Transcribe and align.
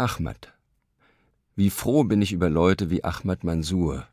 Ahmad. 0.00 0.54
Wie 1.56 1.70
froh 1.70 2.04
bin 2.04 2.22
ich 2.22 2.30
über 2.30 2.48
Leute 2.48 2.88
wie 2.88 3.02
Ahmad 3.02 3.42
Mansour, 3.42 4.06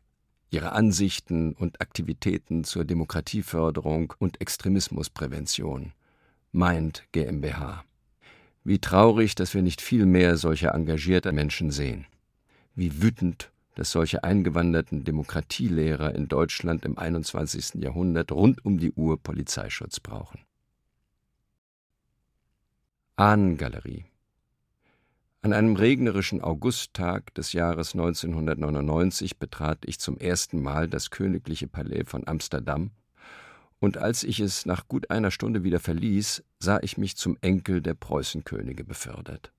ihre 0.50 0.72
Ansichten 0.72 1.52
und 1.52 1.80
Aktivitäten 1.80 2.64
zur 2.64 2.84
Demokratieförderung 2.84 4.12
und 4.18 4.40
Extremismusprävention. 4.40 5.92
Mind 6.50 7.04
GmbH. 7.12 7.84
Wie 8.64 8.80
traurig, 8.80 9.36
dass 9.36 9.54
wir 9.54 9.62
nicht 9.62 9.80
viel 9.80 10.06
mehr 10.06 10.36
solcher 10.38 10.74
engagierter 10.74 11.30
Menschen 11.30 11.70
sehen. 11.70 12.06
Wie 12.74 13.00
wütend, 13.00 13.52
dass 13.76 13.92
solche 13.92 14.24
eingewanderten 14.24 15.04
Demokratielehrer 15.04 16.16
in 16.16 16.26
Deutschland 16.26 16.84
im 16.84 16.98
21. 16.98 17.80
Jahrhundert 17.80 18.32
rund 18.32 18.64
um 18.64 18.78
die 18.78 18.90
Uhr 18.90 19.22
Polizeischutz 19.22 20.00
brauchen. 20.00 20.40
Ahnengalerie 23.14 24.04
an 25.46 25.52
einem 25.52 25.76
regnerischen 25.76 26.42
Augusttag 26.42 27.32
des 27.34 27.52
Jahres 27.52 27.94
1999 27.94 29.38
betrat 29.38 29.78
ich 29.86 30.00
zum 30.00 30.18
ersten 30.18 30.60
Mal 30.60 30.88
das 30.88 31.10
königliche 31.10 31.68
Palais 31.68 32.02
von 32.04 32.26
Amsterdam, 32.26 32.90
und 33.78 33.96
als 33.96 34.24
ich 34.24 34.40
es 34.40 34.66
nach 34.66 34.88
gut 34.88 35.08
einer 35.08 35.30
Stunde 35.30 35.62
wieder 35.62 35.78
verließ, 35.78 36.42
sah 36.58 36.80
ich 36.82 36.98
mich 36.98 37.16
zum 37.16 37.38
Enkel 37.42 37.80
der 37.80 37.94
Preußenkönige 37.94 38.82
befördert. 38.82 39.52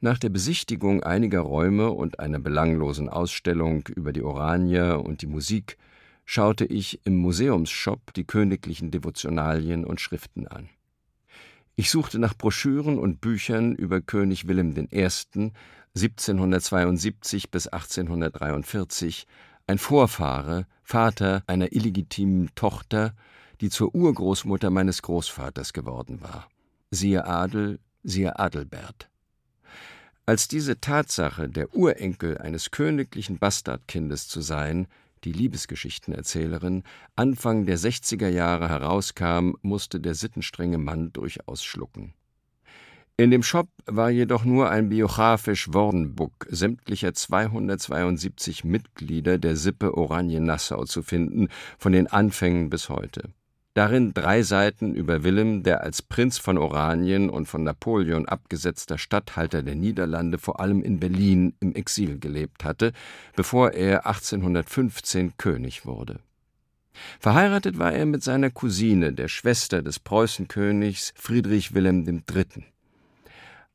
Nach 0.00 0.16
der 0.16 0.30
Besichtigung 0.30 1.02
einiger 1.02 1.40
Räume 1.40 1.90
und 1.90 2.18
einer 2.18 2.38
belanglosen 2.38 3.10
Ausstellung 3.10 3.86
über 3.94 4.14
die 4.14 4.22
Oranier 4.22 5.02
und 5.04 5.20
die 5.20 5.26
Musik 5.26 5.76
schaute 6.24 6.64
ich 6.64 7.04
im 7.04 7.16
Museumsshop 7.16 8.14
die 8.14 8.24
königlichen 8.24 8.90
Devotionalien 8.90 9.84
und 9.84 10.00
Schriften 10.00 10.46
an. 10.46 10.70
Ich 11.78 11.90
suchte 11.90 12.18
nach 12.18 12.32
Broschüren 12.32 12.98
und 12.98 13.20
Büchern 13.20 13.74
über 13.74 14.00
König 14.00 14.48
Wilhelm 14.48 14.74
I. 14.90 15.04
1772 15.94 17.50
bis 17.50 17.68
1843, 17.68 19.26
ein 19.66 19.76
Vorfahre, 19.76 20.66
Vater 20.82 21.42
einer 21.46 21.72
illegitimen 21.72 22.50
Tochter, 22.54 23.14
die 23.60 23.68
zur 23.68 23.94
Urgroßmutter 23.94 24.70
meines 24.70 25.02
Großvaters 25.02 25.74
geworden 25.74 26.22
war. 26.22 26.48
Siehe 26.90 27.26
Adel, 27.26 27.78
siehe 28.02 28.38
Adelbert. 28.38 29.10
Als 30.24 30.48
diese 30.48 30.80
Tatsache, 30.80 31.50
der 31.50 31.74
Urenkel 31.74 32.38
eines 32.38 32.70
königlichen 32.70 33.38
Bastardkindes 33.38 34.28
zu 34.28 34.40
sein, 34.40 34.86
die 35.24 35.32
Liebesgeschichtenerzählerin, 35.32 36.82
Anfang 37.16 37.66
der 37.66 37.78
60er 37.78 38.28
Jahre 38.28 38.68
herauskam, 38.68 39.54
musste 39.62 40.00
der 40.00 40.14
sittenstrenge 40.14 40.78
Mann 40.78 41.12
durchaus 41.12 41.64
schlucken. 41.64 42.14
In 43.18 43.30
dem 43.30 43.42
Shop 43.42 43.68
war 43.86 44.10
jedoch 44.10 44.44
nur 44.44 44.68
ein 44.68 44.90
biografisch 44.90 45.72
Wordenbuck 45.72 46.46
sämtlicher 46.50 47.14
272 47.14 48.62
Mitglieder 48.62 49.38
der 49.38 49.56
Sippe 49.56 49.96
Oranien-Nassau 49.96 50.84
zu 50.84 51.02
finden, 51.02 51.48
von 51.78 51.92
den 51.92 52.08
Anfängen 52.08 52.68
bis 52.68 52.90
heute. 52.90 53.30
Darin 53.76 54.14
drei 54.14 54.40
Seiten 54.40 54.94
über 54.94 55.22
Willem, 55.22 55.62
der 55.62 55.82
als 55.82 56.00
Prinz 56.00 56.38
von 56.38 56.56
Oranien 56.56 57.28
und 57.28 57.44
von 57.44 57.62
Napoleon 57.62 58.26
abgesetzter 58.26 58.96
Statthalter 58.96 59.62
der 59.62 59.74
Niederlande 59.74 60.38
vor 60.38 60.60
allem 60.60 60.80
in 60.82 60.98
Berlin 60.98 61.52
im 61.60 61.74
Exil 61.74 62.18
gelebt 62.18 62.64
hatte, 62.64 62.94
bevor 63.34 63.72
er 63.72 64.06
1815 64.06 65.36
König 65.36 65.84
wurde. 65.84 66.20
Verheiratet 67.20 67.78
war 67.78 67.92
er 67.92 68.06
mit 68.06 68.22
seiner 68.22 68.48
Cousine, 68.48 69.12
der 69.12 69.28
Schwester 69.28 69.82
des 69.82 70.00
Preußenkönigs 70.00 71.12
Friedrich 71.14 71.74
Wilhelm 71.74 72.06
III. 72.06 72.64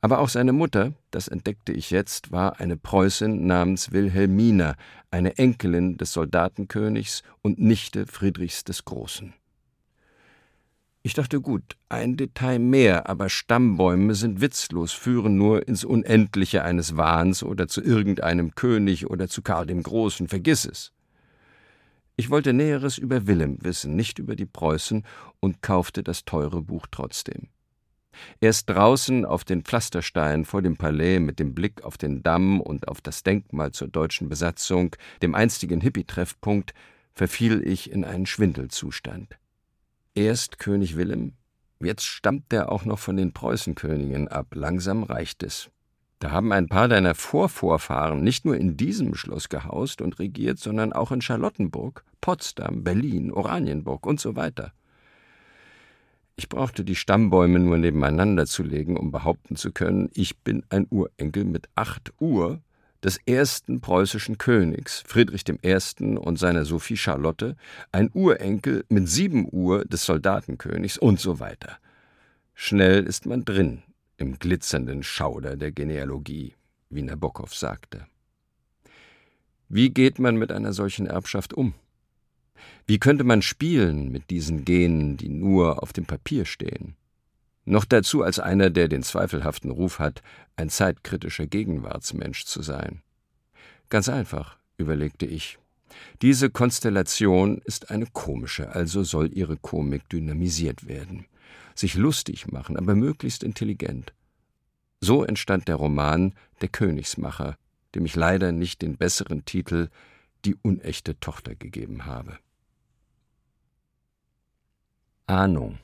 Aber 0.01 0.17
auch 0.17 0.29
seine 0.29 0.51
Mutter, 0.51 0.93
das 1.11 1.27
entdeckte 1.27 1.73
ich 1.73 1.91
jetzt, 1.91 2.31
war 2.31 2.59
eine 2.59 2.75
Preußin 2.75 3.45
namens 3.45 3.91
Wilhelmina, 3.91 4.73
eine 5.11 5.37
Enkelin 5.37 5.97
des 5.97 6.13
Soldatenkönigs 6.13 7.21
und 7.43 7.59
Nichte 7.59 8.07
Friedrichs 8.07 8.63
des 8.63 8.83
Großen. 8.83 9.35
Ich 11.03 11.15
dachte, 11.15 11.41
gut, 11.41 11.77
ein 11.89 12.15
Detail 12.15 12.59
mehr, 12.59 13.09
aber 13.09 13.27
Stammbäume 13.27 14.13
sind 14.13 14.39
witzlos, 14.39 14.91
führen 14.91 15.35
nur 15.35 15.67
ins 15.67 15.83
Unendliche 15.83 16.63
eines 16.63 16.95
Wahns 16.95 17.41
oder 17.41 17.67
zu 17.67 17.81
irgendeinem 17.81 18.53
König 18.53 19.09
oder 19.09 19.27
zu 19.27 19.41
Karl 19.41 19.65
dem 19.65 19.81
Großen, 19.81 20.27
vergiss 20.27 20.65
es. 20.65 20.91
Ich 22.17 22.29
wollte 22.29 22.53
Näheres 22.53 22.99
über 22.99 23.25
Willem 23.25 23.57
wissen, 23.61 23.95
nicht 23.95 24.19
über 24.19 24.35
die 24.35 24.45
Preußen, 24.45 25.03
und 25.39 25.63
kaufte 25.63 26.03
das 26.03 26.23
teure 26.23 26.61
Buch 26.61 26.85
trotzdem. 26.91 27.47
Erst 28.39 28.69
draußen 28.69 29.25
auf 29.25 29.43
den 29.43 29.63
Pflastersteinen 29.63 30.45
vor 30.45 30.61
dem 30.61 30.77
Palais 30.77 31.19
mit 31.19 31.39
dem 31.39 31.55
Blick 31.55 31.83
auf 31.83 31.97
den 31.97 32.21
Damm 32.21 32.61
und 32.61 32.87
auf 32.87 33.01
das 33.01 33.23
Denkmal 33.23 33.71
zur 33.71 33.87
deutschen 33.87 34.29
Besatzung, 34.29 34.95
dem 35.23 35.33
einstigen 35.33 35.81
Hippie-Treffpunkt, 35.81 36.75
verfiel 37.15 37.67
ich 37.67 37.89
in 37.89 38.05
einen 38.05 38.27
Schwindelzustand. 38.27 39.40
Erst 40.13 40.59
König 40.59 40.97
Wilhelm, 40.97 41.35
jetzt 41.79 42.03
stammt 42.03 42.51
er 42.51 42.69
auch 42.69 42.83
noch 42.83 42.99
von 42.99 43.15
den 43.15 43.31
Preußenkönigen 43.31 44.27
ab. 44.27 44.47
Langsam 44.53 45.03
reicht 45.03 45.41
es. 45.41 45.71
Da 46.19 46.31
haben 46.31 46.51
ein 46.51 46.67
paar 46.67 46.89
deiner 46.89 47.15
Vorvorfahren 47.15 48.21
nicht 48.21 48.43
nur 48.43 48.57
in 48.57 48.75
diesem 48.75 49.15
Schloss 49.15 49.47
gehaust 49.47 50.01
und 50.01 50.19
regiert, 50.19 50.59
sondern 50.59 50.91
auch 50.91 51.13
in 51.13 51.21
Charlottenburg, 51.21 52.03
Potsdam, 52.19 52.83
Berlin, 52.83 53.31
Oranienburg 53.31 54.05
und 54.05 54.19
so 54.19 54.35
weiter. 54.35 54.73
Ich 56.35 56.49
brauchte 56.49 56.83
die 56.83 56.95
Stammbäume 56.95 57.59
nur 57.59 57.77
nebeneinander 57.77 58.45
zu 58.47 58.63
legen, 58.63 58.97
um 58.97 59.11
behaupten 59.11 59.55
zu 59.55 59.71
können, 59.71 60.09
ich 60.13 60.39
bin 60.39 60.65
ein 60.69 60.87
Urenkel 60.89 61.45
mit 61.45 61.69
acht 61.75 62.11
Uhr 62.19 62.59
des 63.03 63.17
ersten 63.25 63.81
preußischen 63.81 64.37
Königs, 64.37 65.03
Friedrich 65.05 65.43
I. 65.49 66.17
und 66.17 66.37
seiner 66.37 66.65
Sophie 66.65 66.97
Charlotte, 66.97 67.55
ein 67.91 68.09
Urenkel 68.13 68.85
mit 68.89 69.09
sieben 69.09 69.47
Uhr 69.51 69.85
des 69.85 70.05
Soldatenkönigs 70.05 70.97
und 70.97 71.19
so 71.19 71.39
weiter. 71.39 71.77
Schnell 72.53 73.03
ist 73.03 73.25
man 73.25 73.43
drin 73.43 73.83
im 74.17 74.37
glitzernden 74.37 75.01
Schauder 75.01 75.57
der 75.57 75.71
Genealogie, 75.71 76.55
wie 76.89 77.01
Nabokov 77.01 77.55
sagte. 77.55 78.05
Wie 79.67 79.89
geht 79.89 80.19
man 80.19 80.35
mit 80.35 80.51
einer 80.51 80.73
solchen 80.73 81.07
Erbschaft 81.07 81.53
um? 81.53 81.73
Wie 82.85 82.99
könnte 82.99 83.23
man 83.23 83.41
spielen 83.41 84.11
mit 84.11 84.29
diesen 84.29 84.65
Genen, 84.65 85.17
die 85.17 85.29
nur 85.29 85.81
auf 85.81 85.93
dem 85.93 86.05
Papier 86.05 86.45
stehen? 86.45 86.95
Noch 87.71 87.85
dazu 87.85 88.21
als 88.21 88.37
einer, 88.37 88.69
der 88.69 88.89
den 88.89 89.01
zweifelhaften 89.01 89.71
Ruf 89.71 89.99
hat, 89.99 90.21
ein 90.57 90.67
zeitkritischer 90.67 91.47
Gegenwartsmensch 91.47 92.43
zu 92.43 92.61
sein. 92.61 93.01
Ganz 93.87 94.09
einfach, 94.09 94.57
überlegte 94.75 95.25
ich. 95.25 95.57
Diese 96.21 96.49
Konstellation 96.49 97.59
ist 97.59 97.89
eine 97.89 98.07
komische, 98.07 98.75
also 98.75 99.03
soll 99.03 99.31
ihre 99.31 99.55
Komik 99.55 100.09
dynamisiert 100.09 100.85
werden. 100.85 101.27
Sich 101.73 101.95
lustig 101.95 102.51
machen, 102.51 102.75
aber 102.75 102.93
möglichst 102.93 103.41
intelligent. 103.41 104.11
So 104.99 105.23
entstand 105.23 105.69
der 105.69 105.75
Roman 105.75 106.33
Der 106.59 106.67
Königsmacher, 106.67 107.57
dem 107.95 108.05
ich 108.05 108.17
leider 108.17 108.51
nicht 108.51 108.81
den 108.81 108.97
besseren 108.97 109.45
Titel 109.45 109.87
Die 110.43 110.55
unechte 110.55 111.17
Tochter 111.21 111.55
gegeben 111.55 112.05
habe. 112.05 112.37
Ahnung 115.25 115.79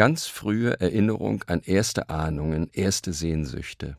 Ganz 0.00 0.26
frühe 0.28 0.80
Erinnerung 0.80 1.44
an 1.46 1.60
erste 1.60 2.08
Ahnungen, 2.08 2.70
erste 2.72 3.12
Sehnsüchte. 3.12 3.98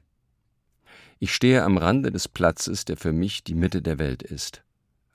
Ich 1.19 1.31
stehe 1.31 1.61
am 1.61 1.77
Rande 1.77 2.11
des 2.11 2.27
Platzes, 2.27 2.85
der 2.85 2.97
für 2.97 3.13
mich 3.13 3.43
die 3.43 3.53
Mitte 3.53 3.83
der 3.83 3.99
Welt 3.99 4.23
ist. 4.23 4.63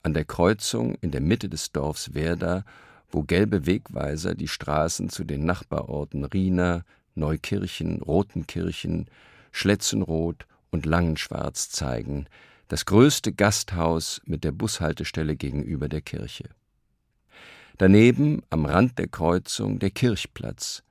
An 0.04 0.14
der 0.14 0.24
Kreuzung 0.24 0.94
in 1.00 1.10
der 1.10 1.20
Mitte 1.20 1.48
des 1.48 1.72
Dorfs 1.72 2.14
Werder, 2.14 2.64
wo 3.10 3.24
gelbe 3.24 3.66
Wegweiser 3.66 4.36
die 4.36 4.46
Straßen 4.46 5.08
zu 5.08 5.24
den 5.24 5.44
Nachbarorten 5.44 6.22
Riener, 6.22 6.84
Neukirchen, 7.16 8.00
Rotenkirchen, 8.00 9.06
Schletzenroth 9.50 10.46
und 10.70 10.86
Langenschwarz 10.86 11.68
zeigen, 11.68 12.26
das 12.68 12.86
größte 12.86 13.32
Gasthaus 13.32 14.20
mit 14.24 14.44
der 14.44 14.52
Bushaltestelle 14.52 15.34
gegenüber 15.34 15.88
der 15.88 16.02
Kirche. 16.02 16.44
Daneben, 17.78 18.42
am 18.48 18.64
Rand 18.64 18.98
der 18.98 19.08
Kreuzung, 19.08 19.78
der 19.78 19.90
Kirchplatz, 19.90 20.82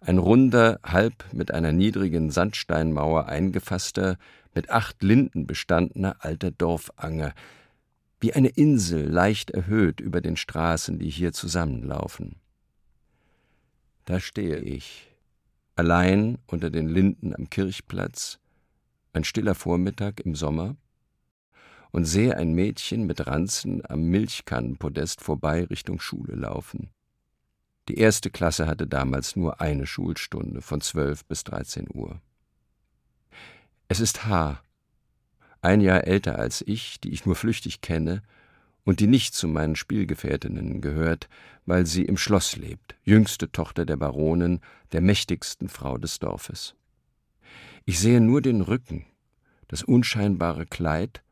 ein 0.00 0.16
runder, 0.16 0.80
halb 0.82 1.26
mit 1.32 1.52
einer 1.52 1.72
niedrigen 1.72 2.30
Sandsteinmauer 2.30 3.26
eingefasster, 3.26 4.16
mit 4.54 4.70
acht 4.70 5.02
Linden 5.02 5.46
bestandener 5.46 6.16
alter 6.20 6.50
Dorfanger, 6.50 7.34
wie 8.20 8.32
eine 8.32 8.48
Insel 8.48 9.06
leicht 9.06 9.50
erhöht 9.50 10.00
über 10.00 10.22
den 10.22 10.36
Straßen, 10.36 10.98
die 10.98 11.10
hier 11.10 11.32
zusammenlaufen. 11.32 12.36
Da 14.06 14.18
stehe 14.18 14.58
ich, 14.60 15.10
allein 15.76 16.38
unter 16.46 16.70
den 16.70 16.88
Linden 16.88 17.34
am 17.34 17.50
Kirchplatz, 17.50 18.38
ein 19.12 19.24
stiller 19.24 19.54
Vormittag 19.54 20.20
im 20.20 20.34
Sommer, 20.34 20.76
und 21.92 22.04
sehe 22.04 22.36
ein 22.36 22.52
Mädchen 22.52 23.06
mit 23.06 23.26
Ranzen 23.26 23.82
am 23.88 24.02
Milchkannenpodest 24.02 25.20
vorbei 25.20 25.64
Richtung 25.64 26.00
Schule 26.00 26.34
laufen. 26.34 26.90
Die 27.88 27.98
erste 27.98 28.30
Klasse 28.30 28.66
hatte 28.66 28.86
damals 28.86 29.36
nur 29.36 29.60
eine 29.60 29.86
Schulstunde 29.86 30.62
von 30.62 30.80
zwölf 30.80 31.24
bis 31.24 31.44
dreizehn 31.44 31.88
Uhr. 31.92 32.20
Es 33.88 33.98
ist 33.98 34.26
H., 34.26 34.62
ein 35.62 35.80
Jahr 35.80 36.04
älter 36.04 36.38
als 36.38 36.62
ich, 36.66 37.00
die 37.00 37.10
ich 37.10 37.26
nur 37.26 37.36
flüchtig 37.36 37.80
kenne 37.80 38.22
und 38.84 39.00
die 39.00 39.06
nicht 39.06 39.34
zu 39.34 39.48
meinen 39.48 39.76
Spielgefährtinnen 39.76 40.80
gehört, 40.80 41.28
weil 41.66 41.86
sie 41.86 42.04
im 42.04 42.16
Schloss 42.16 42.56
lebt, 42.56 42.96
jüngste 43.04 43.52
Tochter 43.52 43.84
der 43.84 43.96
Baronin, 43.96 44.60
der 44.92 45.00
mächtigsten 45.00 45.68
Frau 45.68 45.98
des 45.98 46.18
Dorfes. 46.18 46.74
Ich 47.84 47.98
sehe 47.98 48.20
nur 48.20 48.40
den 48.40 48.60
Rücken, 48.60 49.06
das 49.68 49.82
unscheinbare 49.82 50.66
Kleid, 50.66 51.22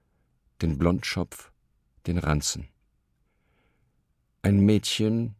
den 0.63 0.79
Blondschopf, 0.79 1.51
den 2.07 2.19
Ranzen. 2.19 2.69
Ein 4.43 4.61
Mädchen, 4.61 5.35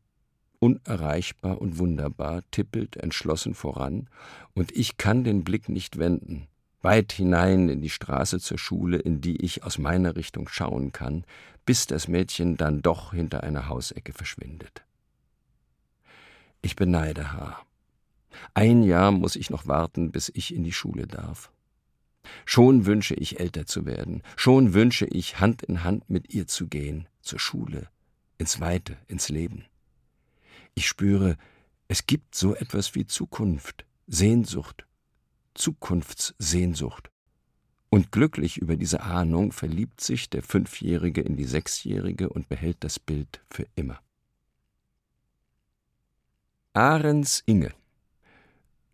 unerreichbar 0.61 1.61
und 1.61 1.79
wunderbar, 1.79 2.43
tippelt 2.51 2.97
entschlossen 2.97 3.55
voran, 3.55 4.09
und 4.55 4.73
ich 4.73 4.97
kann 4.97 5.25
den 5.25 5.45
Blick 5.45 5.69
nicht 5.69 5.99
wenden, 5.99 6.49
weit 6.83 7.13
hinein 7.13 7.69
in 7.69 7.81
die 7.81 7.91
Straße 7.91 8.41
zur 8.41 8.59
Schule, 8.59 8.99
in 8.99 9.21
die 9.21 9.37
ich 9.45 9.65
aus 9.65 9.79
meiner 9.79 10.17
Richtung 10.17 10.49
schauen 10.49 10.93
kann, 10.93 11.25
bis 11.65 11.87
das 11.87 12.09
Mädchen 12.09 12.57
dann 12.57 12.83
doch 12.83 13.13
hinter 13.13 13.43
einer 13.43 13.69
Hausecke 13.69 14.13
verschwindet. 14.13 14.85
Ich 16.63 16.77
beneide 16.77 17.33
Haar. 17.33 17.65
Ein 18.55 18.83
Jahr 18.83 19.11
muss 19.11 19.37
ich 19.37 19.51
noch 19.51 19.67
warten, 19.67 20.11
bis 20.11 20.31
ich 20.35 20.55
in 20.55 20.65
die 20.65 20.73
Schule 20.73 21.07
darf. 21.07 21.51
Schon 22.45 22.87
wünsche 22.87 23.15
ich 23.15 23.41
älter 23.41 23.67
zu 23.67 23.87
werden, 23.87 24.23
schon 24.37 24.75
wünsche 24.75 25.07
ich 25.07 25.41
Hand 25.41 25.63
in 25.63 25.85
Hand 25.85 26.09
mit 26.09 26.33
ihr 26.33 26.47
zu 26.47 26.67
gehen, 26.67 27.07
zur 27.21 27.39
Schule, 27.39 27.89
ins 28.39 28.61
Weite, 28.61 28.97
ins 29.07 29.29
Leben. 29.29 29.65
Ich 30.75 30.87
spüre, 30.87 31.37
es 31.89 32.07
gibt 32.07 32.35
so 32.35 32.55
etwas 32.55 32.95
wie 32.95 33.07
Zukunft, 33.07 33.85
Sehnsucht, 34.07 34.87
Zukunftssehnsucht. 35.55 37.11
Und 37.91 38.13
glücklich 38.13 38.59
über 38.59 38.77
diese 38.77 39.03
Ahnung 39.03 39.53
verliebt 39.53 40.01
sich 40.01 40.29
der 40.29 40.43
Fünfjährige 40.43 41.23
in 41.23 41.37
die 41.37 41.47
Sechsjährige 41.47 42.29
und 42.29 42.49
behält 42.49 42.85
das 42.85 42.99
Bild 42.99 43.43
für 43.51 43.67
immer. 43.75 43.99
Ahrens 46.75 47.43
Inge 47.47 47.73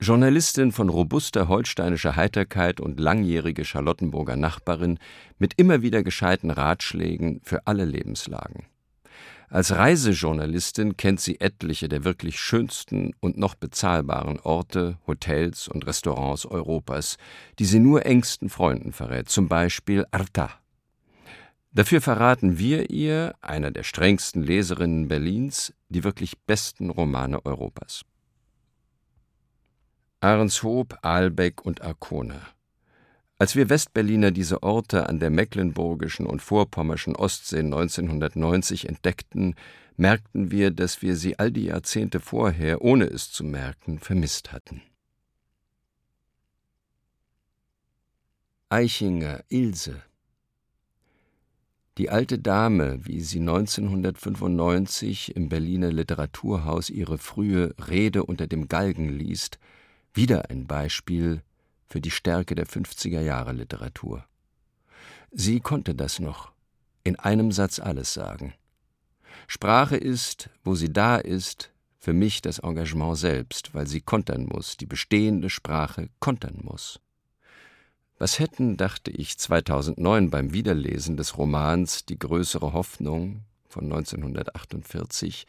Journalistin 0.05 0.71
von 0.71 0.91
robuster 0.91 1.49
holsteinischer 1.49 2.15
Heiterkeit 2.15 2.79
und 2.79 3.01
langjährige 3.01 3.65
Charlottenburger 3.65 4.37
Nachbarin 4.37 4.99
mit 5.39 5.55
immer 5.56 5.81
wieder 5.81 6.03
gescheiten 6.03 6.51
Ratschlägen 6.51 7.41
für 7.43 7.67
alle 7.67 7.87
Lebenslagen. 7.87 8.67
Als 9.49 9.75
Reisejournalistin 9.75 10.99
kennt 10.99 11.23
sie 11.23 11.41
etliche 11.41 11.89
der 11.89 12.05
wirklich 12.05 12.39
schönsten 12.39 13.15
und 13.21 13.39
noch 13.39 13.55
bezahlbaren 13.55 14.41
Orte, 14.41 14.99
Hotels 15.06 15.69
und 15.69 15.87
Restaurants 15.87 16.45
Europas, 16.45 17.17
die 17.59 17.65
sie 17.65 17.79
nur 17.79 18.05
engsten 18.05 18.51
Freunden 18.51 18.93
verrät, 18.93 19.31
zum 19.31 19.49
Beispiel 19.49 20.05
Arta. 20.11 20.51
Dafür 21.73 22.03
verraten 22.03 22.59
wir 22.59 22.91
ihr, 22.91 23.35
einer 23.41 23.71
der 23.71 23.85
strengsten 23.85 24.43
Leserinnen 24.43 25.09
Berlins, 25.09 25.73
die 25.89 26.05
wirklich 26.05 26.39
besten 26.47 26.91
Romane 26.91 27.47
Europas. 27.47 28.05
Ahrenshoop, 30.25 30.97
Aalbeck 31.03 31.67
und 31.67 31.82
Arkona. 31.82 32.41
Als 33.37 33.56
wir 33.56 33.69
Westberliner 33.69 34.31
diese 34.31 34.62
Orte 34.62 35.06
an 35.06 35.21
der 35.21 35.29
mecklenburgischen 35.29 36.25
und 36.25 36.41
vorpommerschen 36.41 37.15
Ostsee 37.15 37.59
1990 37.59 38.88
entdeckten, 38.88 39.55
merkten 39.99 40.50
wir, 40.50 40.71
dass 40.71 41.03
wir 41.03 41.17
sie 41.17 41.38
all 41.38 41.53
die 41.53 41.67
Jahrzehnte 41.67 42.21
vorher, 42.21 42.81
ohne 42.81 43.05
es 43.05 43.32
zu 43.32 43.44
merken, 43.44 43.99
vermisst 43.99 44.50
hatten. 44.53 44.81
Eichinger, 48.70 49.44
Ilse. 49.50 50.00
Die 51.99 52.09
alte 52.09 52.38
Dame, 52.38 53.05
wie 53.05 53.20
sie 53.20 53.41
1995 53.41 55.37
im 55.37 55.50
Berliner 55.50 55.93
Literaturhaus 55.93 56.88
ihre 56.88 57.19
frühe 57.19 57.75
Rede 57.91 58.25
unter 58.25 58.47
dem 58.47 58.69
Galgen 58.69 59.11
liest, 59.11 59.59
wieder 60.15 60.51
ein 60.51 60.67
Beispiel 60.67 61.43
für 61.87 62.01
die 62.01 62.11
Stärke 62.11 62.55
der 62.55 62.67
50er 62.67 63.21
Jahre 63.21 63.53
Literatur. 63.53 64.25
Sie 65.31 65.61
konnte 65.61 65.95
das 65.95 66.21
noch, 66.21 66.53
in 67.03 67.17
einem 67.17 67.53
Satz 67.53 67.79
alles 67.79 68.15
sagen. 68.15 68.55
Sprache 69.47 69.97
ist, 69.97 70.49
wo 70.63 70.75
sie 70.75 70.93
da 70.93 71.17
ist, 71.17 71.71
für 71.99 72.13
mich 72.13 72.43
das 72.43 72.59
Engagement 72.59 73.17
selbst, 73.17 73.75
weil 73.75 73.87
sie 73.87 74.01
kontern 74.01 74.45
muss, 74.45 74.77
die 74.77 74.87
bestehende 74.87 75.51
Sprache 75.51 76.11
kontern 76.21 76.61
muss. 76.63 77.01
Was 78.19 78.39
hätten, 78.39 78.77
dachte 78.77 79.11
ich 79.11 79.39
2009 79.39 80.31
beim 80.31 80.53
Wiederlesen 80.53 81.17
des 81.17 81.37
Romans 81.37 82.05
Die 82.05 82.19
größere 82.19 82.73
Hoffnung 82.73 83.43
von 83.69 83.85
1948, 83.85 85.47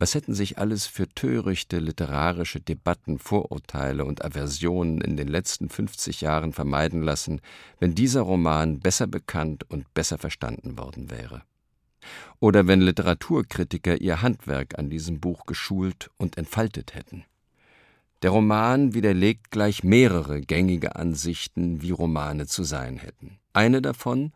was 0.00 0.14
hätten 0.14 0.32
sich 0.32 0.56
alles 0.56 0.86
für 0.86 1.06
törichte 1.10 1.78
literarische 1.78 2.58
Debatten, 2.58 3.18
Vorurteile 3.18 4.06
und 4.06 4.24
Aversionen 4.24 5.02
in 5.02 5.18
den 5.18 5.28
letzten 5.28 5.68
50 5.68 6.22
Jahren 6.22 6.54
vermeiden 6.54 7.02
lassen, 7.02 7.42
wenn 7.80 7.94
dieser 7.94 8.22
Roman 8.22 8.80
besser 8.80 9.06
bekannt 9.06 9.68
und 9.68 9.92
besser 9.92 10.16
verstanden 10.16 10.78
worden 10.78 11.10
wäre? 11.10 11.42
Oder 12.38 12.66
wenn 12.66 12.80
Literaturkritiker 12.80 14.00
ihr 14.00 14.22
Handwerk 14.22 14.78
an 14.78 14.88
diesem 14.88 15.20
Buch 15.20 15.44
geschult 15.44 16.10
und 16.16 16.38
entfaltet 16.38 16.94
hätten? 16.94 17.24
Der 18.22 18.30
Roman 18.30 18.94
widerlegt 18.94 19.50
gleich 19.50 19.84
mehrere 19.84 20.40
gängige 20.40 20.96
Ansichten, 20.96 21.82
wie 21.82 21.90
Romane 21.90 22.46
zu 22.46 22.64
sein 22.64 22.96
hätten. 22.96 23.38
Eine 23.52 23.82
davon, 23.82 24.32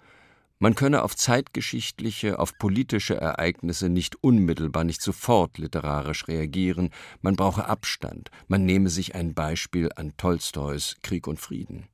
man 0.59 0.75
könne 0.75 1.03
auf 1.03 1.17
zeitgeschichtliche, 1.17 2.39
auf 2.39 2.57
politische 2.59 3.17
Ereignisse 3.17 3.89
nicht 3.89 4.23
unmittelbar, 4.23 4.85
nicht 4.85 5.03
sofort 5.03 5.59
literarisch 5.59 6.29
reagieren, 6.29 6.91
man 7.21 7.37
brauche 7.37 7.67
Abstand, 7.67 8.31
man 8.49 8.65
nehme 8.65 8.89
sich 8.89 9.15
ein 9.15 9.35
Beispiel 9.35 9.91
an 9.97 10.17
Tolstois 10.17 10.97
Krieg 11.03 11.27
und 11.27 11.41
Frieden. 11.41 11.89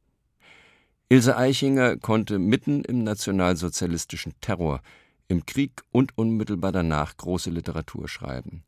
Ilse 1.08 1.36
Eichinger 1.36 1.96
konnte 1.96 2.38
mitten 2.38 2.84
im 2.84 3.02
nationalsozialistischen 3.02 4.34
Terror, 4.40 4.80
im 5.26 5.46
Krieg 5.46 5.82
und 5.90 6.16
unmittelbar 6.16 6.70
danach 6.70 7.16
große 7.16 7.50
Literatur 7.50 8.08
schreiben. 8.08 8.62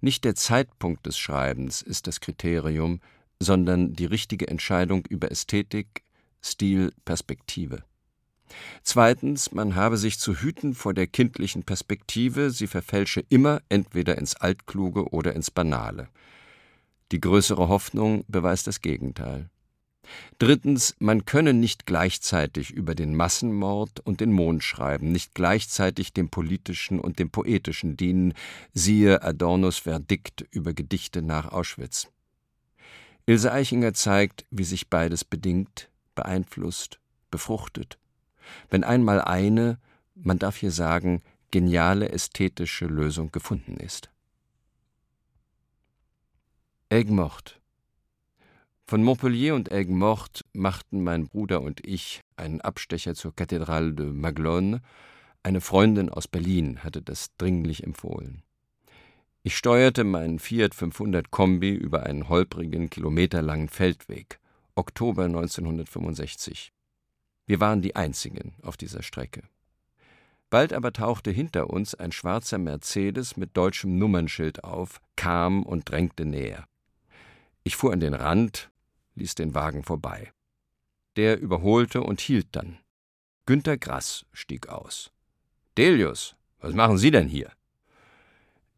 Nicht 0.00 0.24
der 0.24 0.34
Zeitpunkt 0.34 1.06
des 1.06 1.18
Schreibens 1.18 1.82
ist 1.82 2.06
das 2.06 2.20
Kriterium, 2.20 3.00
sondern 3.40 3.94
die 3.94 4.06
richtige 4.06 4.48
Entscheidung 4.48 5.04
über 5.06 5.30
Ästhetik, 5.30 6.02
Stil, 6.42 6.92
Perspektive. 7.04 7.82
Zweitens, 8.82 9.52
man 9.52 9.74
habe 9.74 9.96
sich 9.96 10.18
zu 10.18 10.34
hüten 10.34 10.74
vor 10.74 10.94
der 10.94 11.06
kindlichen 11.06 11.64
Perspektive, 11.64 12.50
sie 12.50 12.66
verfälsche 12.66 13.24
immer 13.28 13.60
entweder 13.68 14.18
ins 14.18 14.36
Altkluge 14.36 15.08
oder 15.08 15.34
ins 15.34 15.50
Banale. 15.50 16.08
Die 17.12 17.20
größere 17.20 17.68
Hoffnung 17.68 18.24
beweist 18.28 18.66
das 18.66 18.80
Gegenteil. 18.80 19.48
Drittens, 20.38 20.94
man 20.98 21.24
könne 21.24 21.54
nicht 21.54 21.86
gleichzeitig 21.86 22.70
über 22.70 22.94
den 22.94 23.14
Massenmord 23.14 24.00
und 24.00 24.20
den 24.20 24.32
Mond 24.32 24.62
schreiben, 24.62 25.12
nicht 25.12 25.34
gleichzeitig 25.34 26.12
dem 26.12 26.28
politischen 26.28 27.00
und 27.00 27.18
dem 27.18 27.30
poetischen 27.30 27.96
dienen, 27.96 28.34
siehe 28.74 29.22
Adornos 29.22 29.78
Verdikt 29.78 30.42
über 30.50 30.74
Gedichte 30.74 31.22
nach 31.22 31.50
Auschwitz. 31.50 32.08
Ilse 33.24 33.50
Eichinger 33.50 33.94
zeigt, 33.94 34.44
wie 34.50 34.64
sich 34.64 34.90
beides 34.90 35.24
bedingt, 35.24 35.88
beeinflusst, 36.14 37.00
befruchtet 37.30 37.98
wenn 38.70 38.84
einmal 38.84 39.20
eine, 39.20 39.78
man 40.14 40.38
darf 40.38 40.56
hier 40.56 40.70
sagen, 40.70 41.22
geniale 41.50 42.08
ästhetische 42.08 42.86
Lösung 42.86 43.30
gefunden 43.30 43.76
ist. 43.76 44.10
Aigues-Mortes 46.90 47.54
Von 48.86 49.02
Montpellier 49.02 49.54
und 49.54 49.72
Aigues-Mortes 49.72 50.44
machten 50.52 51.02
mein 51.02 51.28
Bruder 51.28 51.62
und 51.62 51.86
ich 51.86 52.20
einen 52.36 52.60
Abstecher 52.60 53.14
zur 53.14 53.34
Kathedrale 53.34 53.92
de 53.92 54.06
Maglone. 54.06 54.82
Eine 55.42 55.60
Freundin 55.60 56.08
aus 56.10 56.28
Berlin 56.28 56.82
hatte 56.82 57.02
das 57.02 57.34
dringlich 57.36 57.84
empfohlen. 57.84 58.42
Ich 59.44 59.56
steuerte 59.56 60.04
meinen 60.04 60.38
Fiat 60.38 60.74
500 60.74 61.30
Kombi 61.30 61.70
über 61.70 62.04
einen 62.04 62.28
holprigen, 62.28 62.90
kilometerlangen 62.90 63.68
Feldweg. 63.68 64.40
Oktober 64.74 65.26
1965. 65.26 66.73
Wir 67.46 67.60
waren 67.60 67.82
die 67.82 67.96
Einzigen 67.96 68.54
auf 68.62 68.76
dieser 68.76 69.02
Strecke. 69.02 69.42
Bald 70.50 70.72
aber 70.72 70.92
tauchte 70.92 71.30
hinter 71.30 71.70
uns 71.70 71.94
ein 71.94 72.12
schwarzer 72.12 72.58
Mercedes 72.58 73.36
mit 73.36 73.56
deutschem 73.56 73.98
Nummernschild 73.98 74.62
auf, 74.62 75.00
kam 75.16 75.64
und 75.64 75.90
drängte 75.90 76.24
näher. 76.24 76.66
Ich 77.64 77.76
fuhr 77.76 77.92
an 77.92 78.00
den 78.00 78.14
Rand, 78.14 78.70
ließ 79.14 79.34
den 79.34 79.54
Wagen 79.54 79.82
vorbei. 79.82 80.32
Der 81.16 81.40
überholte 81.40 82.02
und 82.02 82.20
hielt 82.20 82.48
dann. 82.52 82.78
Günter 83.46 83.76
Grass 83.76 84.26
stieg 84.32 84.68
aus. 84.68 85.10
Delius, 85.76 86.36
was 86.60 86.72
machen 86.72 86.98
Sie 86.98 87.10
denn 87.10 87.28
hier? 87.28 87.50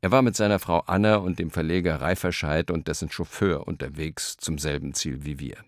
Er 0.00 0.10
war 0.10 0.22
mit 0.22 0.36
seiner 0.36 0.58
Frau 0.58 0.80
Anna 0.80 1.16
und 1.16 1.38
dem 1.38 1.50
Verleger 1.50 2.00
Reiferscheid 2.00 2.70
und 2.70 2.88
dessen 2.88 3.10
Chauffeur 3.10 3.66
unterwegs 3.66 4.36
zum 4.36 4.58
selben 4.58 4.94
Ziel 4.94 5.24
wie 5.24 5.38
wir. 5.38 5.64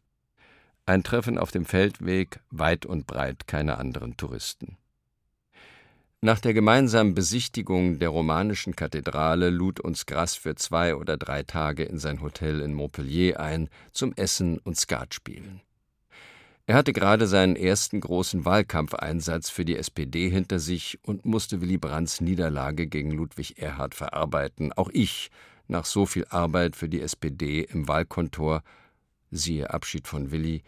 Ein 0.88 1.02
Treffen 1.02 1.36
auf 1.36 1.50
dem 1.50 1.66
Feldweg, 1.66 2.40
weit 2.50 2.86
und 2.86 3.06
breit 3.06 3.46
keine 3.46 3.76
anderen 3.76 4.16
Touristen. 4.16 4.78
Nach 6.22 6.40
der 6.40 6.54
gemeinsamen 6.54 7.12
Besichtigung 7.12 7.98
der 7.98 8.08
romanischen 8.08 8.74
Kathedrale 8.74 9.50
lud 9.50 9.80
uns 9.80 10.06
Grass 10.06 10.34
für 10.34 10.54
zwei 10.54 10.96
oder 10.96 11.18
drei 11.18 11.42
Tage 11.42 11.84
in 11.84 11.98
sein 11.98 12.22
Hotel 12.22 12.62
in 12.62 12.72
Montpellier 12.72 13.38
ein 13.38 13.68
zum 13.92 14.14
Essen 14.14 14.56
und 14.60 14.78
Skatspielen. 14.78 15.60
Er 16.64 16.76
hatte 16.76 16.94
gerade 16.94 17.26
seinen 17.26 17.56
ersten 17.56 18.00
großen 18.00 18.46
Wahlkampfeinsatz 18.46 19.50
für 19.50 19.66
die 19.66 19.76
SPD 19.76 20.30
hinter 20.30 20.58
sich 20.58 20.98
und 21.02 21.26
musste 21.26 21.60
Willy 21.60 21.76
Brandts 21.76 22.22
Niederlage 22.22 22.86
gegen 22.86 23.10
Ludwig 23.10 23.58
Erhard 23.58 23.94
verarbeiten. 23.94 24.72
Auch 24.72 24.88
ich, 24.94 25.30
nach 25.66 25.84
so 25.84 26.06
viel 26.06 26.24
Arbeit 26.30 26.76
für 26.76 26.88
die 26.88 27.02
SPD 27.02 27.60
im 27.60 27.88
Wahlkontor, 27.88 28.62
siehe 29.30 29.68
Abschied 29.68 30.08
von 30.08 30.30
Willy, 30.30 30.62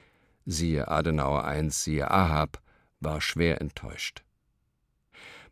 siehe 0.50 0.88
Adenauer 0.88 1.44
I, 1.46 1.70
siehe 1.70 2.10
Ahab, 2.10 2.60
war 3.00 3.20
schwer 3.20 3.60
enttäuscht. 3.60 4.22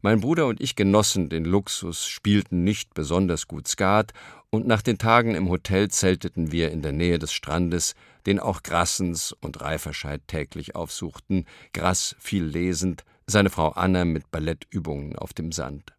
Mein 0.01 0.21
Bruder 0.21 0.47
und 0.47 0.61
ich 0.61 0.77
genossen 0.77 1.29
den 1.29 1.45
Luxus, 1.45 2.07
spielten 2.07 2.63
nicht 2.63 2.95
besonders 2.95 3.49
gut 3.49 3.67
Skat, 3.67 4.13
und 4.51 4.67
nach 4.67 4.81
den 4.81 4.97
Tagen 4.97 5.35
im 5.35 5.49
Hotel 5.49 5.89
zelteten 5.89 6.53
wir 6.53 6.71
in 6.71 6.83
der 6.83 6.93
Nähe 6.93 7.19
des 7.19 7.33
Strandes, 7.33 7.95
den 8.25 8.39
auch 8.39 8.63
Grassens 8.63 9.33
und 9.33 9.61
Reiferscheid 9.61 10.23
täglich 10.27 10.75
aufsuchten, 10.77 11.47
Grass 11.73 12.15
viel 12.19 12.45
lesend, 12.45 13.05
seine 13.27 13.51
Frau 13.51 13.71
Anna 13.71 14.05
mit 14.05 14.31
Ballettübungen 14.31 15.17
auf 15.17 15.35
dem 15.35 15.53
Sand. 15.53 15.93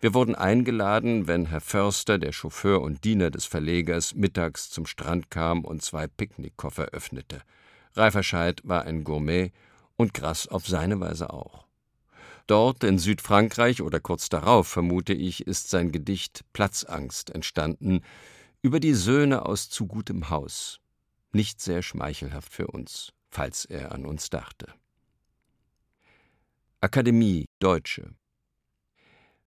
Wir 0.00 0.14
wurden 0.14 0.34
eingeladen, 0.34 1.26
wenn 1.26 1.46
Herr 1.46 1.60
Förster, 1.60 2.18
der 2.18 2.32
Chauffeur 2.32 2.82
und 2.82 3.04
Diener 3.04 3.30
des 3.30 3.46
Verlegers, 3.46 4.14
mittags 4.14 4.70
zum 4.70 4.86
Strand 4.86 5.30
kam 5.30 5.64
und 5.64 5.82
zwei 5.82 6.06
Picknickkoffer 6.06 6.86
öffnete. 6.92 7.42
Reiferscheid 7.98 8.60
war 8.64 8.84
ein 8.84 9.04
Gourmet 9.04 9.52
und 9.96 10.14
Grass 10.14 10.46
auf 10.48 10.66
seine 10.66 11.00
Weise 11.00 11.30
auch. 11.30 11.66
Dort 12.46 12.82
in 12.82 12.98
Südfrankreich 12.98 13.82
oder 13.82 14.00
kurz 14.00 14.30
darauf, 14.30 14.68
vermute 14.68 15.12
ich, 15.12 15.46
ist 15.46 15.68
sein 15.68 15.92
Gedicht 15.92 16.44
Platzangst 16.54 17.28
entstanden 17.30 18.00
über 18.62 18.80
die 18.80 18.94
Söhne 18.94 19.44
aus 19.44 19.68
zu 19.68 19.86
gutem 19.86 20.30
Haus. 20.30 20.80
Nicht 21.32 21.60
sehr 21.60 21.82
schmeichelhaft 21.82 22.52
für 22.52 22.68
uns, 22.68 23.12
falls 23.28 23.66
er 23.66 23.92
an 23.92 24.06
uns 24.06 24.30
dachte. 24.30 24.72
Akademie 26.80 27.44
Deutsche 27.58 28.14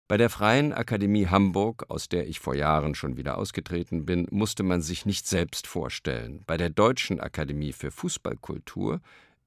bei 0.08 0.16
der 0.16 0.30
Freien 0.30 0.72
Akademie 0.72 1.26
Hamburg, 1.26 1.84
aus 1.88 2.08
der 2.08 2.26
ich 2.26 2.40
vor 2.40 2.54
Jahren 2.54 2.94
schon 2.94 3.16
wieder 3.16 3.38
ausgetreten 3.38 4.06
bin, 4.06 4.26
musste 4.30 4.62
man 4.62 4.82
sich 4.82 5.06
nicht 5.06 5.28
selbst 5.28 5.66
vorstellen. 5.66 6.42
Bei 6.46 6.56
der 6.56 6.70
Deutschen 6.70 7.20
Akademie 7.20 7.72
für 7.72 7.90
Fußballkultur 7.90 9.00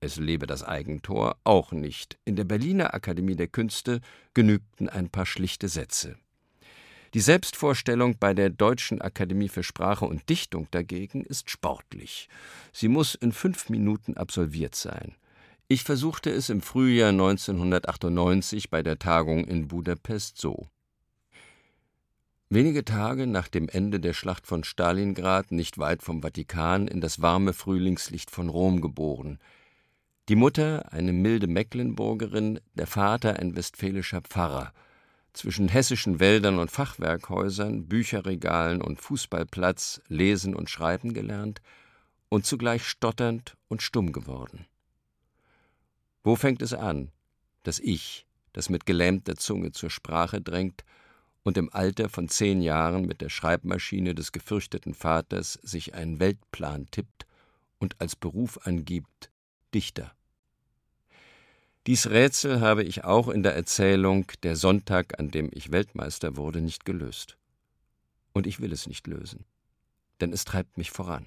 es 0.03 0.17
lebe 0.17 0.47
das 0.47 0.63
Eigentor, 0.63 1.37
auch 1.43 1.71
nicht. 1.71 2.17
In 2.25 2.35
der 2.35 2.43
Berliner 2.43 2.95
Akademie 2.95 3.35
der 3.35 3.47
Künste 3.47 4.01
genügten 4.33 4.89
ein 4.89 5.11
paar 5.11 5.27
schlichte 5.27 5.67
Sätze. 5.67 6.17
Die 7.13 7.19
Selbstvorstellung 7.19 8.17
bei 8.17 8.33
der 8.33 8.49
Deutschen 8.49 8.99
Akademie 8.99 9.47
für 9.47 9.61
Sprache 9.61 10.05
und 10.05 10.27
Dichtung 10.27 10.67
dagegen 10.71 11.23
ist 11.23 11.51
sportlich. 11.51 12.29
Sie 12.73 12.87
muss 12.87 13.13
in 13.13 13.31
fünf 13.31 13.69
Minuten 13.69 14.17
absolviert 14.17 14.73
sein. 14.73 15.13
Ich 15.71 15.85
versuchte 15.85 16.29
es 16.29 16.49
im 16.49 16.61
Frühjahr 16.61 17.11
1998 17.11 18.69
bei 18.69 18.83
der 18.83 18.99
Tagung 18.99 19.45
in 19.45 19.69
Budapest 19.69 20.37
so. 20.37 20.67
Wenige 22.49 22.83
Tage 22.83 23.25
nach 23.25 23.47
dem 23.47 23.69
Ende 23.69 24.01
der 24.01 24.11
Schlacht 24.11 24.45
von 24.45 24.65
Stalingrad, 24.65 25.53
nicht 25.53 25.77
weit 25.77 26.03
vom 26.03 26.21
Vatikan, 26.21 26.89
in 26.89 26.99
das 26.99 27.21
warme 27.21 27.53
Frühlingslicht 27.53 28.31
von 28.31 28.49
Rom 28.49 28.81
geboren– 28.81 29.39
die 30.29 30.35
Mutter 30.35 30.93
eine 30.93 31.13
milde 31.13 31.47
Mecklenburgerin, 31.47 32.59
der 32.75 32.87
Vater 32.87 33.39
ein 33.39 33.55
westfälischer 33.55 34.21
Pfarrer. 34.21 34.71
Zwischen 35.33 35.67
hessischen 35.67 36.19
Wäldern 36.19 36.59
und 36.59 36.71
Fachwerkhäusern, 36.71 37.87
Bücherregalen 37.87 38.81
und 38.81 39.01
Fußballplatz 39.01 39.99
lesen 40.07 40.55
und 40.55 40.69
schreiben 40.69 41.13
gelernt 41.13 41.61
und 42.29 42.45
zugleich 42.45 42.87
stotternd 42.87 43.57
und 43.67 43.81
stumm 43.81 44.13
geworden. 44.13 44.67
Wo 46.23 46.35
fängt 46.35 46.61
es 46.61 46.73
an, 46.73 47.11
das 47.63 47.79
Ich, 47.79 48.27
das 48.53 48.69
mit 48.69 48.85
gelähmter 48.85 49.35
Zunge 49.35 49.71
zur 49.71 49.89
Sprache 49.89 50.41
drängt 50.41 50.83
und 51.43 51.57
im 51.57 51.73
Alter 51.73 52.09
von 52.09 52.29
zehn 52.29 52.61
Jahren 52.61 53.05
mit 53.05 53.21
der 53.21 53.29
Schreibmaschine 53.29 54.13
des 54.13 54.31
gefürchteten 54.31 54.93
Vaters 54.93 55.53
sich 55.63 55.95
einen 55.95 56.19
Weltplan 56.19 56.85
tippt 56.91 57.25
und 57.79 57.99
als 57.99 58.15
Beruf 58.15 58.59
angibt, 58.67 59.31
Dichter. 59.73 60.13
Dies 61.87 62.11
Rätsel 62.11 62.61
habe 62.61 62.83
ich 62.83 63.03
auch 63.03 63.27
in 63.27 63.41
der 63.41 63.55
Erzählung 63.55 64.27
Der 64.43 64.55
Sonntag, 64.55 65.19
an 65.19 65.31
dem 65.31 65.49
ich 65.51 65.71
Weltmeister 65.71 66.37
wurde, 66.37 66.61
nicht 66.61 66.85
gelöst. 66.85 67.37
Und 68.33 68.45
ich 68.45 68.59
will 68.59 68.71
es 68.71 68.85
nicht 68.85 69.07
lösen, 69.07 69.45
denn 70.19 70.31
es 70.31 70.45
treibt 70.45 70.77
mich 70.77 70.91
voran. 70.91 71.25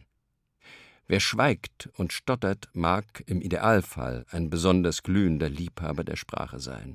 Wer 1.06 1.20
schweigt 1.20 1.90
und 1.94 2.12
stottert, 2.12 2.68
mag 2.72 3.22
im 3.26 3.42
Idealfall 3.42 4.24
ein 4.30 4.50
besonders 4.50 5.02
glühender 5.02 5.48
Liebhaber 5.48 6.04
der 6.04 6.16
Sprache 6.16 6.60
sein. 6.60 6.94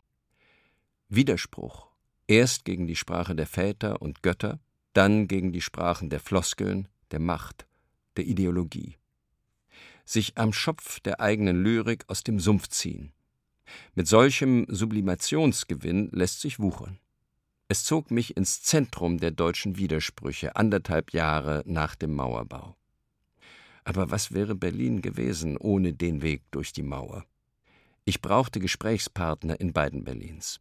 Widerspruch, 1.10 1.88
erst 2.28 2.66
gegen 2.66 2.88
die 2.88 2.96
Sprache 2.96 3.36
der 3.36 3.48
Väter 3.48 4.02
und 4.02 4.24
Götter, 4.24 4.60
dann 4.94 5.28
gegen 5.28 5.52
die 5.52 5.62
Sprachen 5.62 6.10
der 6.10 6.20
Floskeln, 6.20 6.88
der 7.12 7.20
Macht, 7.20 7.68
der 8.18 8.26
Ideologie 8.26 9.00
sich 10.10 10.38
am 10.38 10.54
Schopf 10.54 11.00
der 11.00 11.20
eigenen 11.20 11.64
Lyrik 11.64 12.04
aus 12.08 12.24
dem 12.24 12.40
Sumpf 12.40 12.68
ziehen. 12.70 13.14
Mit 13.94 14.08
solchem 14.08 14.66
Sublimationsgewinn 14.68 16.10
lässt 16.12 16.42
sich 16.42 16.60
wuchern. 16.60 17.00
Es 17.68 17.84
zog 17.84 18.10
mich 18.10 18.36
ins 18.36 18.64
Zentrum 18.64 19.20
der 19.20 19.30
deutschen 19.30 19.78
Widersprüche 19.78 20.56
anderthalb 20.56 21.14
Jahre 21.14 21.62
nach 21.68 21.94
dem 21.94 22.16
Mauerbau. 22.16 22.76
Aber 23.90 24.12
was 24.12 24.32
wäre 24.32 24.54
Berlin 24.54 25.02
gewesen 25.02 25.58
ohne 25.58 25.94
den 25.94 26.22
Weg 26.22 26.44
durch 26.52 26.72
die 26.74 26.84
Mauer? 26.84 27.26
Ich 28.06 28.22
brauchte 28.22 28.60
Gesprächspartner 28.60 29.60
in 29.60 29.74
beiden 29.74 30.04
Berlins. 30.04 30.60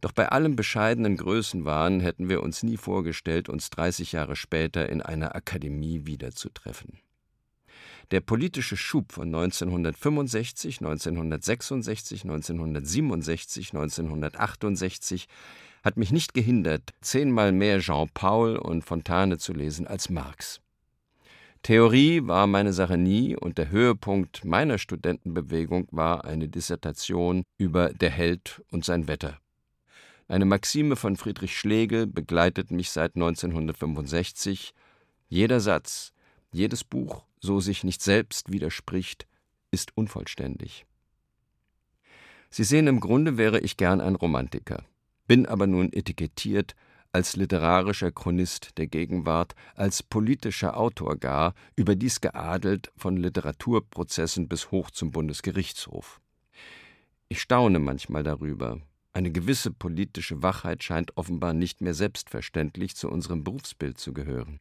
Doch 0.00 0.12
bei 0.12 0.30
allem 0.30 0.56
bescheidenen 0.56 1.18
Größenwahn 1.18 2.00
hätten 2.00 2.30
wir 2.30 2.42
uns 2.42 2.62
nie 2.62 2.78
vorgestellt, 2.78 3.50
uns 3.50 3.68
30 3.68 4.12
Jahre 4.12 4.34
später 4.34 4.88
in 4.88 5.02
einer 5.02 5.34
Akademie 5.34 6.06
wiederzutreffen. 6.06 7.00
Der 8.12 8.22
politische 8.22 8.78
Schub 8.78 9.12
von 9.12 9.26
1965, 9.26 10.80
1966, 10.80 12.24
1967, 12.24 13.74
1968 13.74 15.28
hat 15.84 15.98
mich 15.98 16.10
nicht 16.10 16.32
gehindert, 16.32 16.94
zehnmal 17.02 17.52
mehr 17.52 17.80
Jean 17.80 18.08
Paul 18.14 18.56
und 18.56 18.86
Fontane 18.86 19.36
zu 19.36 19.52
lesen 19.52 19.86
als 19.86 20.08
Marx. 20.08 20.62
Theorie 21.62 22.26
war 22.26 22.48
meine 22.48 22.72
Sache 22.72 22.98
nie 22.98 23.36
und 23.36 23.56
der 23.56 23.70
Höhepunkt 23.70 24.44
meiner 24.44 24.78
Studentenbewegung 24.78 25.86
war 25.92 26.24
eine 26.24 26.48
Dissertation 26.48 27.44
über 27.56 27.90
Der 27.90 28.10
Held 28.10 28.62
und 28.72 28.84
sein 28.84 29.06
Wetter. 29.06 29.38
Eine 30.26 30.44
Maxime 30.44 30.96
von 30.96 31.16
Friedrich 31.16 31.56
Schlegel 31.56 32.08
begleitet 32.08 32.72
mich 32.72 32.90
seit 32.90 33.14
1965. 33.14 34.74
Jeder 35.28 35.60
Satz, 35.60 36.12
jedes 36.50 36.82
Buch, 36.82 37.26
so 37.38 37.60
sich 37.60 37.84
nicht 37.84 38.02
selbst 38.02 38.50
widerspricht, 38.50 39.28
ist 39.70 39.96
unvollständig. 39.96 40.84
Sie 42.50 42.64
sehen, 42.64 42.88
im 42.88 42.98
Grunde 42.98 43.38
wäre 43.38 43.60
ich 43.60 43.76
gern 43.76 44.00
ein 44.00 44.16
Romantiker, 44.16 44.82
bin 45.28 45.46
aber 45.46 45.68
nun 45.68 45.92
etikettiert 45.92 46.74
als 47.12 47.36
literarischer 47.36 48.10
Chronist 48.10 48.78
der 48.78 48.86
Gegenwart, 48.86 49.54
als 49.74 50.02
politischer 50.02 50.76
Autor 50.76 51.16
gar, 51.16 51.54
überdies 51.76 52.20
geadelt 52.20 52.90
von 52.96 53.16
Literaturprozessen 53.16 54.48
bis 54.48 54.70
hoch 54.70 54.90
zum 54.90 55.10
Bundesgerichtshof. 55.10 56.20
Ich 57.28 57.40
staune 57.40 57.78
manchmal 57.78 58.22
darüber. 58.22 58.80
Eine 59.12 59.30
gewisse 59.30 59.70
politische 59.70 60.42
Wachheit 60.42 60.82
scheint 60.82 61.16
offenbar 61.16 61.52
nicht 61.52 61.82
mehr 61.82 61.94
selbstverständlich 61.94 62.96
zu 62.96 63.10
unserem 63.10 63.44
Berufsbild 63.44 63.98
zu 63.98 64.14
gehören. 64.14 64.60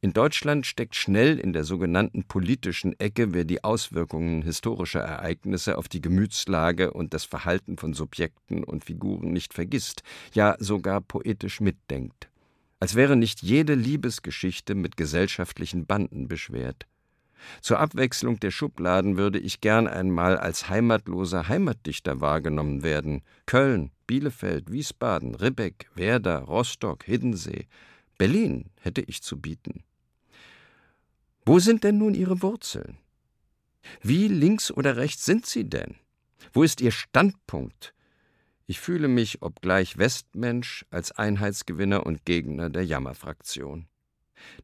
In 0.00 0.12
Deutschland 0.12 0.66
steckt 0.66 0.96
schnell 0.96 1.38
in 1.38 1.52
der 1.52 1.64
sogenannten 1.64 2.24
politischen 2.24 2.98
Ecke, 2.98 3.34
wer 3.34 3.44
die 3.44 3.62
Auswirkungen 3.62 4.42
historischer 4.42 5.00
Ereignisse 5.00 5.76
auf 5.76 5.88
die 5.88 6.00
Gemütslage 6.00 6.92
und 6.92 7.12
das 7.12 7.24
Verhalten 7.24 7.76
von 7.76 7.92
Subjekten 7.92 8.64
und 8.64 8.84
Figuren 8.84 9.32
nicht 9.32 9.52
vergisst, 9.52 10.02
ja 10.32 10.56
sogar 10.58 11.00
poetisch 11.02 11.60
mitdenkt. 11.60 12.30
Als 12.78 12.94
wäre 12.94 13.14
nicht 13.14 13.42
jede 13.42 13.74
Liebesgeschichte 13.74 14.74
mit 14.74 14.96
gesellschaftlichen 14.96 15.84
Banden 15.84 16.28
beschwert. 16.28 16.86
Zur 17.60 17.78
Abwechslung 17.78 18.40
der 18.40 18.50
Schubladen 18.50 19.16
würde 19.16 19.38
ich 19.38 19.60
gern 19.60 19.86
einmal 19.86 20.38
als 20.38 20.68
heimatloser 20.68 21.48
Heimatdichter 21.48 22.20
wahrgenommen 22.20 22.82
werden. 22.82 23.22
Köln, 23.46 23.90
Bielefeld, 24.06 24.70
Wiesbaden, 24.70 25.34
Ribbeck, 25.34 25.90
Werder, 25.94 26.40
Rostock, 26.40 27.04
Hiddensee, 27.04 27.66
Berlin 28.20 28.68
hätte 28.78 29.00
ich 29.00 29.22
zu 29.22 29.40
bieten. 29.40 29.82
Wo 31.46 31.58
sind 31.58 31.84
denn 31.84 31.96
nun 31.96 32.12
Ihre 32.12 32.42
Wurzeln? 32.42 32.98
Wie 34.02 34.28
links 34.28 34.70
oder 34.70 34.98
rechts 34.98 35.24
sind 35.24 35.46
Sie 35.46 35.64
denn? 35.64 35.96
Wo 36.52 36.62
ist 36.62 36.82
Ihr 36.82 36.90
Standpunkt? 36.90 37.94
Ich 38.66 38.78
fühle 38.78 39.08
mich, 39.08 39.40
obgleich 39.40 39.96
Westmensch, 39.96 40.84
als 40.90 41.12
Einheitsgewinner 41.12 42.04
und 42.04 42.26
Gegner 42.26 42.68
der 42.68 42.84
Jammerfraktion. 42.84 43.88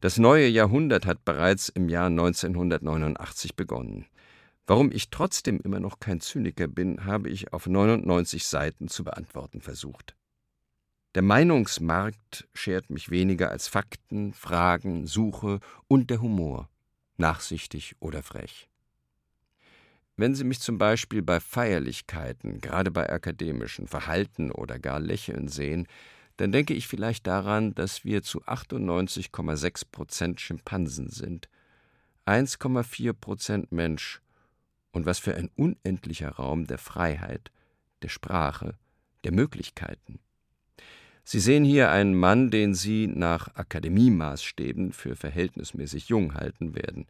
Das 0.01 0.19
neue 0.19 0.47
Jahrhundert 0.47 1.07
hat 1.07 1.25
bereits 1.25 1.67
im 1.67 1.89
Jahr 1.89 2.11
1989 2.11 3.55
begonnen. 3.55 4.05
Warum 4.67 4.91
ich 4.91 5.09
trotzdem 5.09 5.59
immer 5.63 5.79
noch 5.79 5.99
kein 5.99 6.21
Zyniker 6.21 6.67
bin, 6.67 7.05
habe 7.05 7.31
ich 7.31 7.53
auf 7.53 7.65
99 7.65 8.45
Seiten 8.45 8.87
zu 8.87 9.03
beantworten 9.03 9.61
versucht. 9.61 10.16
Der 11.15 11.21
Meinungsmarkt 11.21 12.47
schert 12.53 12.89
mich 12.89 13.09
weniger 13.09 13.49
als 13.49 13.67
Fakten, 13.67 14.33
Fragen, 14.33 15.07
Suche 15.07 15.59
und 15.87 16.09
der 16.09 16.21
Humor, 16.21 16.69
nachsichtig 17.17 17.95
oder 17.99 18.21
frech. 18.21 18.69
Wenn 20.15 20.35
Sie 20.35 20.43
mich 20.43 20.59
zum 20.59 20.77
Beispiel 20.77 21.21
bei 21.21 21.39
Feierlichkeiten, 21.39 22.59
gerade 22.59 22.91
bei 22.91 23.09
akademischen, 23.09 23.87
verhalten 23.87 24.51
oder 24.51 24.79
gar 24.79 24.99
lächeln 24.99 25.47
sehen, 25.47 25.87
dann 26.37 26.51
denke 26.51 26.73
ich 26.73 26.87
vielleicht 26.87 27.25
daran, 27.25 27.73
dass 27.73 28.03
wir 28.03 28.21
zu 28.21 28.43
98,6 28.43 29.83
Prozent 29.91 30.41
Schimpansen 30.41 31.09
sind, 31.09 31.49
1,4 32.25 33.13
Prozent 33.13 33.71
Mensch 33.71 34.21
und 34.91 35.05
was 35.05 35.19
für 35.19 35.35
ein 35.35 35.49
unendlicher 35.55 36.31
Raum 36.31 36.67
der 36.67 36.77
Freiheit, 36.77 37.51
der 38.01 38.09
Sprache, 38.09 38.75
der 39.23 39.31
Möglichkeiten. 39.31 40.19
Sie 41.29 41.41
sehen 41.41 41.65
hier 41.65 41.91
einen 41.91 42.15
Mann, 42.15 42.51
den 42.51 42.73
Sie 42.73 43.05
nach 43.05 43.53
Akademiemaßstäben 43.53 44.93
für 44.93 45.17
verhältnismäßig 45.17 46.07
jung 46.07 46.35
halten 46.35 46.73
werden. 46.73 47.05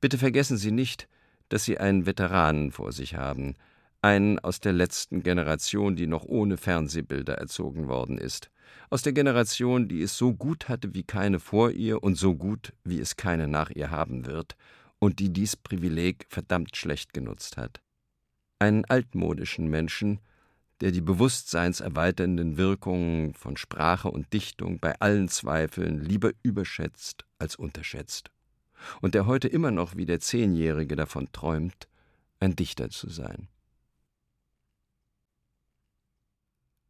Bitte 0.00 0.18
vergessen 0.18 0.56
Sie 0.56 0.72
nicht, 0.72 1.06
dass 1.50 1.62
Sie 1.62 1.78
einen 1.78 2.04
Veteranen 2.04 2.72
vor 2.72 2.90
sich 2.90 3.14
haben, 3.14 3.54
einen 4.02 4.40
aus 4.40 4.58
der 4.58 4.72
letzten 4.72 5.22
Generation, 5.22 5.94
die 5.94 6.08
noch 6.08 6.24
ohne 6.24 6.56
Fernsehbilder 6.56 7.34
erzogen 7.34 7.86
worden 7.86 8.18
ist, 8.18 8.50
aus 8.90 9.02
der 9.02 9.12
Generation, 9.12 9.86
die 9.86 10.02
es 10.02 10.18
so 10.18 10.34
gut 10.34 10.68
hatte 10.68 10.92
wie 10.92 11.04
keine 11.04 11.38
vor 11.38 11.70
ihr 11.70 12.02
und 12.02 12.16
so 12.16 12.34
gut, 12.34 12.72
wie 12.82 12.98
es 12.98 13.14
keine 13.14 13.46
nach 13.46 13.70
ihr 13.70 13.88
haben 13.92 14.26
wird, 14.26 14.56
und 14.98 15.20
die 15.20 15.32
dies 15.32 15.54
Privileg 15.54 16.26
verdammt 16.28 16.76
schlecht 16.76 17.12
genutzt 17.12 17.56
hat. 17.56 17.80
Einen 18.58 18.84
altmodischen 18.86 19.68
Menschen, 19.68 20.18
der 20.84 20.92
die 20.92 21.00
bewusstseinserweiternden 21.00 22.58
Wirkungen 22.58 23.32
von 23.32 23.56
Sprache 23.56 24.10
und 24.10 24.30
Dichtung 24.34 24.80
bei 24.80 24.92
allen 25.00 25.28
Zweifeln 25.28 25.98
lieber 26.04 26.32
überschätzt 26.42 27.24
als 27.38 27.56
unterschätzt, 27.56 28.30
und 29.00 29.14
der 29.14 29.24
heute 29.24 29.48
immer 29.48 29.70
noch 29.70 29.96
wie 29.96 30.04
der 30.04 30.20
Zehnjährige 30.20 30.94
davon 30.94 31.32
träumt, 31.32 31.88
ein 32.38 32.54
Dichter 32.54 32.90
zu 32.90 33.08
sein. 33.08 33.48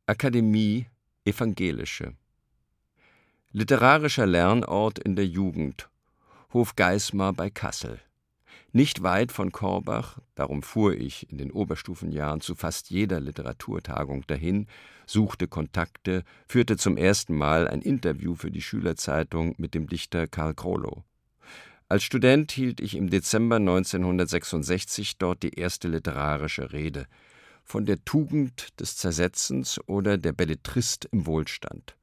Akademie 0.07 0.87
Evangelische 1.25 2.17
Literarischer 3.53 4.27
Lernort 4.27 4.99
in 4.99 5.15
der 5.15 5.29
Jugend 5.29 5.89
Hof 6.53 6.75
Geismar 6.75 7.33
bei 7.33 7.49
Kassel. 7.49 8.01
Nicht 8.77 9.05
weit 9.05 9.31
von 9.31 9.53
Korbach, 9.53 10.19
darum 10.35 10.65
fuhr 10.65 10.95
ich 10.95 11.31
in 11.31 11.39
den 11.39 11.53
Oberstufenjahren 11.53 12.41
zu 12.41 12.57
fast 12.57 12.91
jeder 12.91 13.21
Literaturtagung 13.21 14.27
dahin, 14.27 14.67
suchte 15.07 15.47
Kontakte, 15.47 16.25
führte 16.49 16.77
zum 16.77 16.97
ersten 16.97 17.37
Mal 17.37 17.69
ein 17.69 17.83
Interview 17.83 18.35
für 18.35 18.51
die 18.51 18.63
Schülerzeitung 18.63 19.55
mit 19.59 19.75
dem 19.75 19.87
Dichter 19.87 20.27
Karl 20.27 20.55
Krolow. 20.55 21.05
Als 21.89 22.03
Student 22.03 22.51
hielt 22.51 22.81
ich 22.81 22.97
im 22.97 23.11
Dezember 23.11 23.57
1966 23.57 25.19
dort 25.19 25.45
die 25.45 25.55
erste 25.55 25.87
literarische 25.87 26.73
Rede 26.73 27.07
von 27.63 27.87
der 27.87 28.05
Tugend 28.05 28.81
des 28.81 28.97
Zersetzens 28.97 29.79
oder 29.87 30.19
der 30.19 30.33
Belletrist 30.33 31.09
im 31.13 31.27
Wohlstand. 31.27 31.95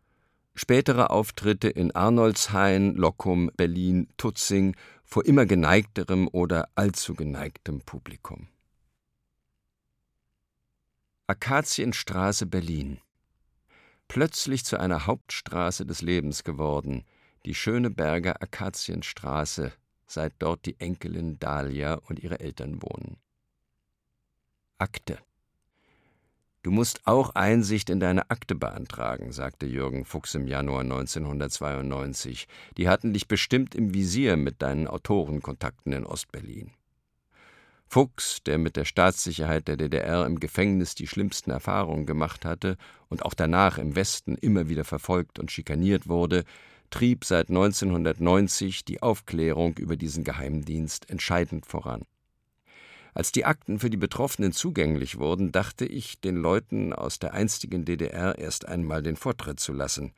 Spätere 0.54 1.10
Auftritte 1.10 1.70
in 1.70 1.92
Arnoldshain, 1.96 2.96
Lockum, 2.96 3.52
Berlin, 3.58 4.08
Tutzing 4.18 4.76
vor 5.12 5.26
immer 5.26 5.45
geneigterem 5.45 6.30
oder 6.32 6.69
allzu 6.76 7.15
geneigtem 7.15 7.82
Publikum. 7.82 8.47
Akazienstraße 11.28 12.45
Berlin 12.45 13.02
Plötzlich 14.08 14.63
zu 14.63 14.80
einer 14.80 15.08
Hauptstraße 15.08 15.86
des 15.86 16.02
Lebens 16.02 16.45
geworden, 16.45 17.04
die 17.45 17.56
Schöneberger 17.56 18.41
Akazienstraße, 18.41 19.74
seit 20.08 20.34
dort 20.39 20.65
die 20.65 20.80
Enkelin 20.80 21.39
Dahlia 21.39 21.95
und 21.95 22.19
ihre 22.19 22.39
Eltern 22.39 22.82
wohnen. 22.82 23.17
Akte 24.78 25.19
Du 26.63 26.69
musst 26.69 27.08
auch 27.08 27.34
Einsicht 27.34 27.89
in 27.89 28.00
deine 28.00 28.30
Akte 28.30 28.54
beantragen, 28.54 29.32
sagte 29.32 29.65
Jürgen 29.65 30.06
Fuchs 30.06 30.36
im 30.36 30.47
Januar 30.47 30.82
1992. 30.82 32.47
Die 32.78 32.88
hatten 32.88 33.13
dich 33.13 33.28
bestimmt 33.28 33.74
im 33.74 33.95
Visier 33.95 34.38
mit 34.38 34.62
deinen 34.62 34.88
Autorenkontakten 34.88 35.91
in 35.91 36.06
Ostberlin. 36.06 36.69
Fuchs, 37.88 38.43
der 38.43 38.60
mit 38.60 38.78
der 38.78 38.86
Staatssicherheit 38.86 39.67
der 39.67 39.76
DDR 39.76 40.26
im 40.28 40.39
Gefängnis 40.39 40.93
die 40.93 41.08
schlimmsten 41.08 41.50
Erfahrungen 41.50 42.06
gemacht 42.06 42.45
hatte 42.45 42.78
und 43.10 43.26
auch 43.26 43.34
danach 43.34 43.80
im 43.80 43.95
Westen 43.95 44.36
immer 44.36 44.69
wieder 44.69 44.86
verfolgt 44.86 45.39
und 45.39 45.52
schikaniert 45.52 46.08
wurde, 46.08 46.43
trieb 46.91 47.26
seit 47.26 47.50
1990 47.50 48.86
die 48.86 49.02
Aufklärung 49.02 49.78
über 49.80 49.95
diesen 49.97 50.24
Geheimdienst 50.24 51.10
entscheidend 51.10 51.65
voran. 51.65 52.06
Als 53.13 53.32
die 53.32 53.45
Akten 53.45 53.80
für 53.80 53.89
die 53.89 53.97
Betroffenen 53.97 54.54
zugänglich 54.54 55.17
wurden, 55.17 55.52
dachte 55.52 55.86
ich, 55.86 56.21
den 56.21 56.38
Leuten 56.38 56.93
aus 56.93 57.19
der 57.19 57.34
einstigen 57.34 57.84
DDR 57.84 58.38
erst 58.38 58.67
einmal 58.67 59.04
den 59.04 59.17
Vortritt 59.17 59.60
zu 59.60 59.74
lassen. 59.74 60.13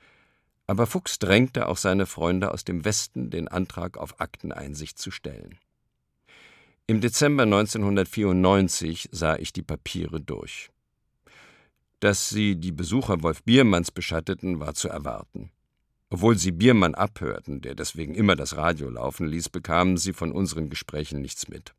Aber 0.67 0.86
Fuchs 0.86 1.19
drängte 1.19 1.67
auch 1.67 1.77
seine 1.77 2.06
Freunde 2.06 2.51
aus 2.51 2.63
dem 2.63 2.86
Westen, 2.86 3.29
den 3.32 3.47
Antrag 3.47 3.97
auf 3.97 4.21
Akteneinsicht 4.21 4.99
zu 4.99 5.10
stellen. 5.10 5.58
Im 6.86 7.01
Dezember 7.01 7.43
1994 7.43 9.10
sah 9.12 9.38
ich 9.38 9.53
die 9.53 9.63
Papiere 9.63 10.21
durch. 10.21 10.69
Dass 11.99 12.29
sie 12.29 12.58
die 12.58 12.71
Besucher 12.71 13.23
Wolf 13.23 13.43
Biermanns 13.43 13.91
beschatteten, 13.91 14.60
war 14.60 14.73
zu 14.75 14.89
erwarten. 14.89 15.51
Obwohl 16.10 16.38
sie 16.38 16.51
Biermann 16.51 16.93
abhörten, 16.93 17.62
der 17.62 17.73
deswegen 17.73 18.13
immer 18.13 18.36
das 18.36 18.56
Radio 18.56 18.89
laufen 18.89 19.25
ließ, 19.25 19.49
bekamen 19.49 19.97
sie 19.97 20.13
von 20.13 20.32
unseren 20.32 20.69
Gesprächen 20.69 21.21
nichts 21.21 21.47
mit 21.47 21.73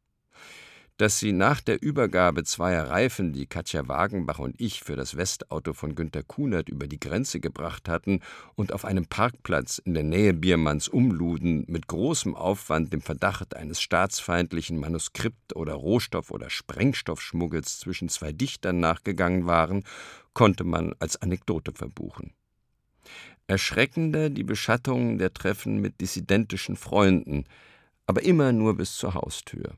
dass 0.97 1.19
sie 1.19 1.33
nach 1.33 1.61
der 1.61 1.83
Übergabe 1.83 2.45
zweier 2.45 2.89
Reifen, 2.89 3.33
die 3.33 3.47
Katja 3.47 3.89
Wagenbach 3.89 4.39
und 4.39 4.61
ich 4.61 4.81
für 4.85 4.95
das 4.95 5.17
Westauto 5.17 5.73
von 5.73 5.97
Günter 5.97 6.23
Kunert 6.23 6.69
über 6.69 6.87
die 6.87 7.01
Grenze 7.01 7.41
gebracht 7.41 7.89
hatten 7.89 8.21
und 8.55 8.73
auf 8.73 8.85
einem 8.85 9.07
Parkplatz 9.07 9.79
in 9.79 9.95
der 9.95 10.05
Nähe 10.05 10.35
Biermanns 10.35 10.87
umluden, 10.87 11.65
mit 11.67 11.89
großem 11.89 12.37
Aufwand 12.37 12.93
dem 12.93 13.01
Verdacht 13.01 13.57
eines 13.57 13.81
staatsfeindlichen 13.81 14.79
Manuskript- 14.79 15.57
oder 15.57 15.75
Rohstoff- 15.75 16.31
oder 16.31 16.49
Sprengstoffschmuggels 16.49 17.81
zwischen 17.81 18.09
zwei 18.09 18.31
Dichtern 18.31 18.79
nachgegangen 18.79 19.47
waren, 19.47 19.83
konnte 20.33 20.63
man 20.63 20.95
als 21.01 21.21
Anekdote 21.21 21.73
verbuchen. 21.73 22.35
Erschreckender 23.49 24.31
die 24.31 24.45
Beschattungen 24.45 25.19
der 25.19 25.35
Treffen 25.35 25.81
mit 25.81 26.01
dissidentischen 26.01 26.77
Freunden, 26.77 27.47
aber 28.07 28.23
immer 28.23 28.53
nur 28.53 28.77
bis 28.77 28.95
zur 28.97 29.15
Haustür 29.15 29.77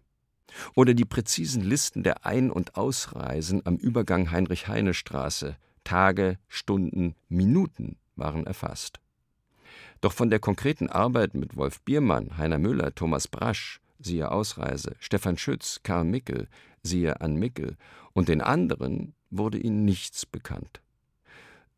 oder 0.74 0.94
die 0.94 1.04
präzisen 1.04 1.62
Listen 1.62 2.02
der 2.02 2.24
Ein- 2.26 2.50
und 2.50 2.76
Ausreisen 2.76 3.62
am 3.64 3.76
Übergang 3.76 4.30
Heinrich-Heine-Straße. 4.30 5.56
Tage, 5.84 6.38
Stunden, 6.48 7.14
Minuten 7.28 7.96
waren 8.16 8.46
erfasst. 8.46 9.00
Doch 10.00 10.12
von 10.12 10.30
der 10.30 10.38
konkreten 10.38 10.88
Arbeit 10.88 11.34
mit 11.34 11.56
Wolf 11.56 11.80
Biermann, 11.82 12.36
Heiner 12.36 12.58
Müller, 12.58 12.94
Thomas 12.94 13.28
Brasch, 13.28 13.80
siehe 13.98 14.30
Ausreise, 14.30 14.96
Stefan 14.98 15.38
Schütz, 15.38 15.80
Karl 15.82 16.04
Mickel, 16.04 16.48
siehe 16.82 17.20
Ann 17.20 17.36
Mickel, 17.36 17.76
und 18.12 18.28
den 18.28 18.40
anderen 18.40 19.14
wurde 19.30 19.58
ihnen 19.58 19.84
nichts 19.84 20.26
bekannt. 20.26 20.80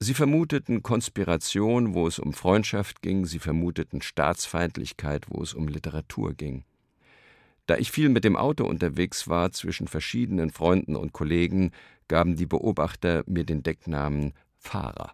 Sie 0.01 0.15
vermuteten 0.15 0.83
Konspiration, 0.83 1.95
wo 1.95 2.07
es 2.07 2.19
um 2.21 2.33
Freundschaft 2.33 3.03
ging, 3.03 3.27
sie 3.27 3.41
vermuteten 3.41 4.01
Staatsfeindlichkeit, 4.01 5.27
wo 5.29 5.43
es 5.43 5.55
um 5.55 5.67
Literatur 5.67 6.35
ging. 6.35 6.65
Da 7.69 7.77
ich 7.77 7.91
viel 7.91 8.09
mit 8.09 8.25
dem 8.25 8.35
Auto 8.35 8.65
unterwegs 8.65 9.29
war 9.29 9.53
zwischen 9.53 9.89
verschiedenen 9.89 10.51
Freunden 10.51 10.97
und 10.97 11.13
Kollegen, 11.13 11.73
gaben 12.09 12.35
die 12.35 12.47
Beobachter 12.47 13.25
mir 13.27 13.45
den 13.45 13.63
Decknamen 13.63 14.33
Fahrer. 14.57 15.13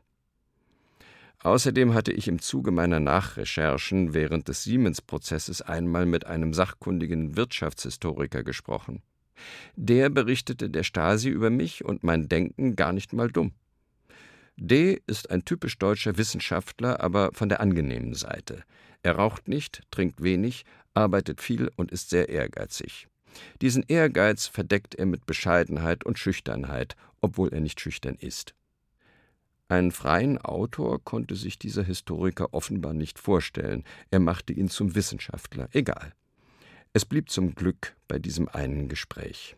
Außerdem 1.40 1.94
hatte 1.94 2.12
ich 2.12 2.28
im 2.28 2.38
Zuge 2.38 2.70
meiner 2.70 3.00
Nachrecherchen 3.00 4.14
während 4.14 4.46
des 4.46 4.62
Siemens-Prozesses 4.62 5.62
einmal 5.62 6.06
mit 6.06 6.26
einem 6.26 6.54
sachkundigen 6.54 7.36
Wirtschaftshistoriker 7.36 8.44
gesprochen. 8.44 9.02
Der 9.74 10.08
berichtete 10.08 10.70
der 10.70 10.84
Stasi 10.84 11.30
über 11.30 11.50
mich 11.50 11.84
und 11.84 12.04
mein 12.04 12.28
Denken 12.28 12.76
gar 12.76 12.92
nicht 12.92 13.12
mal 13.12 13.32
dumm. 13.32 13.50
D. 14.56 15.00
ist 15.06 15.30
ein 15.30 15.44
typisch 15.44 15.78
deutscher 15.78 16.16
Wissenschaftler, 16.16 17.00
aber 17.00 17.32
von 17.32 17.48
der 17.48 17.60
angenehmen 17.60 18.14
Seite. 18.14 18.62
Er 19.02 19.16
raucht 19.16 19.48
nicht, 19.48 19.82
trinkt 19.90 20.22
wenig, 20.22 20.64
arbeitet 20.94 21.40
viel 21.40 21.70
und 21.76 21.90
ist 21.90 22.10
sehr 22.10 22.28
ehrgeizig. 22.28 23.08
Diesen 23.60 23.84
Ehrgeiz 23.88 24.46
verdeckt 24.46 24.94
er 24.94 25.06
mit 25.06 25.26
Bescheidenheit 25.26 26.04
und 26.04 26.18
Schüchternheit, 26.18 26.94
obwohl 27.20 27.52
er 27.52 27.60
nicht 27.60 27.80
schüchtern 27.80 28.14
ist. 28.14 28.54
Einen 29.68 29.92
freien 29.92 30.38
Autor 30.38 31.02
konnte 31.02 31.34
sich 31.34 31.58
dieser 31.58 31.82
Historiker 31.82 32.52
offenbar 32.52 32.94
nicht 32.94 33.18
vorstellen, 33.18 33.82
er 34.10 34.20
machte 34.20 34.52
ihn 34.52 34.68
zum 34.68 34.94
Wissenschaftler, 34.94 35.68
egal. 35.72 36.12
Es 36.92 37.04
blieb 37.04 37.28
zum 37.28 37.54
Glück 37.54 37.96
bei 38.06 38.20
diesem 38.20 38.48
einen 38.48 38.88
Gespräch. 38.88 39.56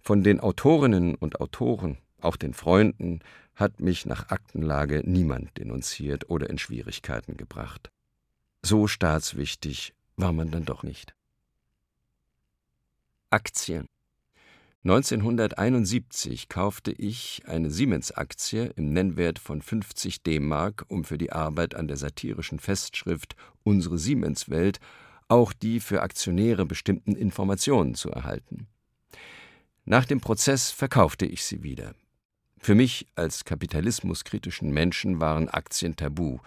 Von 0.00 0.22
den 0.22 0.40
Autorinnen 0.40 1.14
und 1.14 1.40
Autoren, 1.40 1.96
auch 2.24 2.36
den 2.36 2.54
Freunden, 2.54 3.20
hat 3.54 3.80
mich 3.80 4.06
nach 4.06 4.30
Aktenlage 4.30 5.02
niemand 5.04 5.56
denunziert 5.58 6.28
oder 6.28 6.50
in 6.50 6.58
Schwierigkeiten 6.58 7.36
gebracht. 7.36 7.90
So 8.62 8.86
staatswichtig 8.86 9.94
war 10.16 10.32
man 10.32 10.50
dann 10.50 10.64
doch 10.64 10.82
nicht. 10.82 11.14
Aktien 13.30 13.86
1971 14.84 16.50
kaufte 16.50 16.92
ich 16.92 17.42
eine 17.46 17.70
Siemens-Aktie 17.70 18.66
im 18.76 18.92
Nennwert 18.92 19.38
von 19.38 19.62
50 19.62 20.22
D-Mark, 20.22 20.84
um 20.88 21.04
für 21.04 21.16
die 21.16 21.32
Arbeit 21.32 21.74
an 21.74 21.88
der 21.88 21.96
satirischen 21.96 22.58
Festschrift 22.58 23.34
Unsere 23.62 23.96
Siemens-Welt 23.96 24.80
auch 25.28 25.54
die 25.54 25.80
für 25.80 26.02
Aktionäre 26.02 26.66
bestimmten 26.66 27.16
Informationen 27.16 27.94
zu 27.94 28.10
erhalten. 28.10 28.66
Nach 29.86 30.04
dem 30.04 30.20
Prozess 30.20 30.70
verkaufte 30.70 31.24
ich 31.24 31.44
sie 31.44 31.62
wieder. 31.62 31.94
Für 32.64 32.74
mich 32.74 33.06
als 33.14 33.44
kapitalismuskritischen 33.44 34.72
Menschen 34.72 35.20
waren 35.20 35.50
Aktien 35.50 35.96
tabu, 35.96 36.38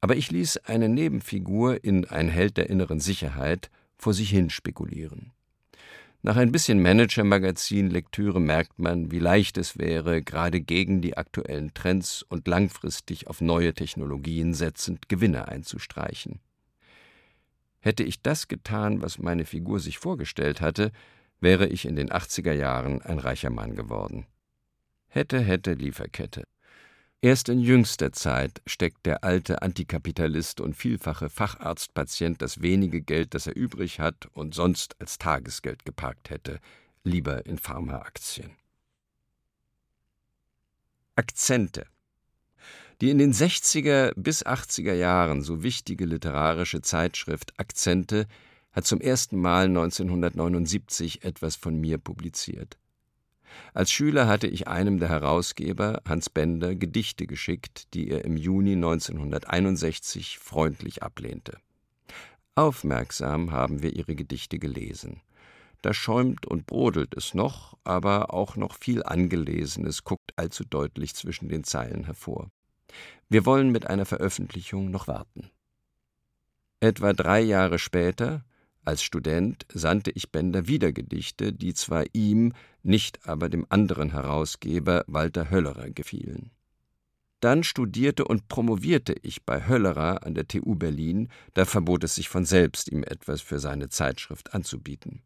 aber 0.00 0.14
ich 0.14 0.30
ließ 0.30 0.58
eine 0.58 0.88
Nebenfigur 0.88 1.82
in 1.82 2.04
Ein 2.04 2.28
Held 2.28 2.58
der 2.58 2.70
inneren 2.70 3.00
Sicherheit 3.00 3.68
vor 3.96 4.14
sich 4.14 4.30
hin 4.30 4.50
spekulieren. 4.50 5.32
Nach 6.22 6.36
ein 6.36 6.52
bisschen 6.52 6.80
Manager-Magazin-Lektüre 6.80 8.40
merkt 8.40 8.78
man, 8.78 9.10
wie 9.10 9.18
leicht 9.18 9.58
es 9.58 9.76
wäre, 9.76 10.22
gerade 10.22 10.60
gegen 10.60 11.00
die 11.00 11.16
aktuellen 11.16 11.74
Trends 11.74 12.22
und 12.22 12.46
langfristig 12.46 13.26
auf 13.26 13.40
neue 13.40 13.74
Technologien 13.74 14.54
setzend 14.54 15.08
Gewinne 15.08 15.48
einzustreichen. 15.48 16.38
Hätte 17.80 18.04
ich 18.04 18.22
das 18.22 18.46
getan, 18.46 19.02
was 19.02 19.18
meine 19.18 19.44
Figur 19.44 19.80
sich 19.80 19.98
vorgestellt 19.98 20.60
hatte, 20.60 20.92
wäre 21.40 21.66
ich 21.66 21.84
in 21.84 21.96
den 21.96 22.10
80er 22.10 22.52
Jahren 22.52 23.02
ein 23.02 23.18
reicher 23.18 23.50
Mann 23.50 23.74
geworden. 23.74 24.28
Hätte, 25.08 25.40
hätte, 25.40 25.72
Lieferkette. 25.72 26.44
Erst 27.20 27.48
in 27.48 27.58
jüngster 27.58 28.12
Zeit 28.12 28.62
steckt 28.66 29.04
der 29.04 29.24
alte 29.24 29.62
Antikapitalist 29.62 30.60
und 30.60 30.74
vielfache 30.74 31.28
Facharztpatient 31.28 32.40
das 32.40 32.62
wenige 32.62 33.00
Geld, 33.00 33.34
das 33.34 33.48
er 33.48 33.56
übrig 33.56 33.98
hat 33.98 34.26
und 34.34 34.54
sonst 34.54 34.94
als 35.00 35.18
Tagesgeld 35.18 35.84
geparkt 35.84 36.30
hätte, 36.30 36.60
lieber 37.02 37.44
in 37.46 37.58
Pharmaaktien. 37.58 38.50
Akzente 41.16 41.86
die 43.00 43.10
in 43.10 43.18
den 43.18 43.32
60er 43.32 44.12
bis 44.16 44.44
80er 44.44 44.94
Jahren 44.94 45.42
so 45.42 45.62
wichtige 45.62 46.04
literarische 46.04 46.82
Zeitschrift 46.82 47.52
Akzente 47.58 48.26
hat 48.72 48.86
zum 48.86 49.00
ersten 49.00 49.40
Mal 49.40 49.66
1979 49.66 51.24
etwas 51.24 51.56
von 51.56 51.80
mir 51.80 51.98
publiziert. 51.98 52.76
Als 53.74 53.90
Schüler 53.90 54.26
hatte 54.26 54.46
ich 54.46 54.68
einem 54.68 54.98
der 54.98 55.08
Herausgeber, 55.08 56.02
Hans 56.06 56.30
Bender, 56.30 56.74
Gedichte 56.74 57.26
geschickt, 57.26 57.94
die 57.94 58.10
er 58.10 58.24
im 58.24 58.36
Juni 58.36 58.72
1961 58.72 60.38
freundlich 60.38 61.02
ablehnte. 61.02 61.58
Aufmerksam 62.54 63.52
haben 63.52 63.82
wir 63.82 63.94
ihre 63.94 64.16
Gedichte 64.16 64.58
gelesen. 64.58 65.20
Da 65.82 65.94
schäumt 65.94 66.46
und 66.46 66.66
brodelt 66.66 67.16
es 67.16 67.34
noch, 67.34 67.78
aber 67.84 68.34
auch 68.34 68.56
noch 68.56 68.74
viel 68.74 69.02
Angelesenes 69.04 70.02
guckt 70.02 70.32
allzu 70.36 70.64
deutlich 70.64 71.14
zwischen 71.14 71.48
den 71.48 71.62
Zeilen 71.62 72.04
hervor. 72.04 72.50
Wir 73.28 73.46
wollen 73.46 73.70
mit 73.70 73.86
einer 73.86 74.06
Veröffentlichung 74.06 74.90
noch 74.90 75.06
warten. 75.06 75.50
Etwa 76.80 77.12
drei 77.12 77.40
Jahre 77.40 77.78
später, 77.78 78.44
als 78.88 79.02
Student 79.02 79.66
sandte 79.70 80.10
ich 80.12 80.32
Bender 80.32 80.66
wieder 80.66 80.92
Gedichte, 80.92 81.52
die 81.52 81.74
zwar 81.74 82.06
ihm, 82.14 82.54
nicht 82.82 83.28
aber 83.28 83.50
dem 83.50 83.66
anderen 83.68 84.12
Herausgeber 84.12 85.04
Walter 85.06 85.50
Höllerer 85.50 85.90
gefielen. 85.90 86.52
Dann 87.40 87.64
studierte 87.64 88.24
und 88.24 88.48
promovierte 88.48 89.14
ich 89.20 89.44
bei 89.44 89.68
Höllerer 89.68 90.24
an 90.24 90.34
der 90.34 90.48
TU 90.48 90.74
Berlin, 90.74 91.28
da 91.52 91.66
verbot 91.66 92.02
es 92.02 92.14
sich 92.14 92.30
von 92.30 92.46
selbst, 92.46 92.90
ihm 92.90 93.04
etwas 93.04 93.42
für 93.42 93.58
seine 93.58 93.90
Zeitschrift 93.90 94.54
anzubieten. 94.54 95.20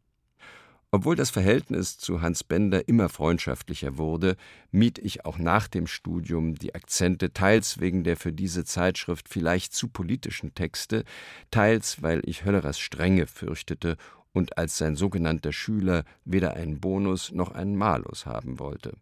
Obwohl 0.95 1.15
das 1.15 1.31
Verhältnis 1.31 1.97
zu 1.97 2.21
Hans 2.21 2.43
Bender 2.43 2.87
immer 2.87 3.09
freundschaftlicher 3.09 3.97
wurde, 3.97 4.35
mied 4.69 4.99
ich 4.99 5.25
auch 5.25 5.39
nach 5.39 5.67
dem 5.67 5.87
Studium 5.87 6.53
die 6.53 6.75
Akzente 6.75 7.33
teils 7.33 7.79
wegen 7.79 8.03
der 8.03 8.15
für 8.15 8.31
diese 8.31 8.63
Zeitschrift 8.63 9.27
vielleicht 9.27 9.73
zu 9.73 9.87
politischen 9.87 10.53
Texte, 10.53 11.03
teils 11.49 12.03
weil 12.03 12.21
ich 12.25 12.45
Höllerers 12.45 12.77
Strenge 12.77 13.25
fürchtete 13.25 13.97
und 14.33 14.59
als 14.59 14.77
sein 14.77 14.95
sogenannter 14.95 15.51
Schüler 15.51 16.03
weder 16.25 16.53
einen 16.53 16.79
Bonus 16.79 17.31
noch 17.31 17.53
einen 17.53 17.75
Malus 17.75 18.27
haben 18.27 18.59
wollte. 18.59 18.93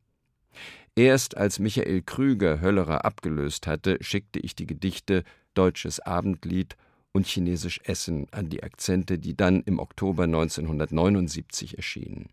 Erst 0.96 1.36
als 1.36 1.60
Michael 1.60 2.04
Krüger 2.04 2.62
Höllerer 2.62 3.04
abgelöst 3.04 3.68
hatte, 3.68 3.98
schickte 4.00 4.40
ich 4.40 4.56
die 4.56 4.66
Gedichte 4.66 5.26
Deutsches 5.56 6.00
Abendlied 6.00 6.78
und 7.14 7.28
Chinesisch 7.28 7.80
Essen 7.84 8.28
an 8.32 8.50
die 8.50 8.64
Akzente, 8.64 9.20
die 9.20 9.36
dann 9.36 9.62
im 9.62 9.80
Oktober 9.80 10.24
1979 10.24 11.78
erschienen. 11.78 12.30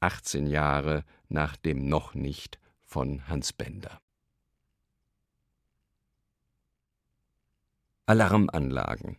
18 0.00 0.46
Jahre 0.46 1.04
nach 1.28 1.56
dem 1.56 1.88
noch 1.88 2.14
nicht 2.14 2.58
von 2.80 3.28
Hans 3.28 3.52
Bender. 3.52 4.00
Alarmanlagen 8.06 9.16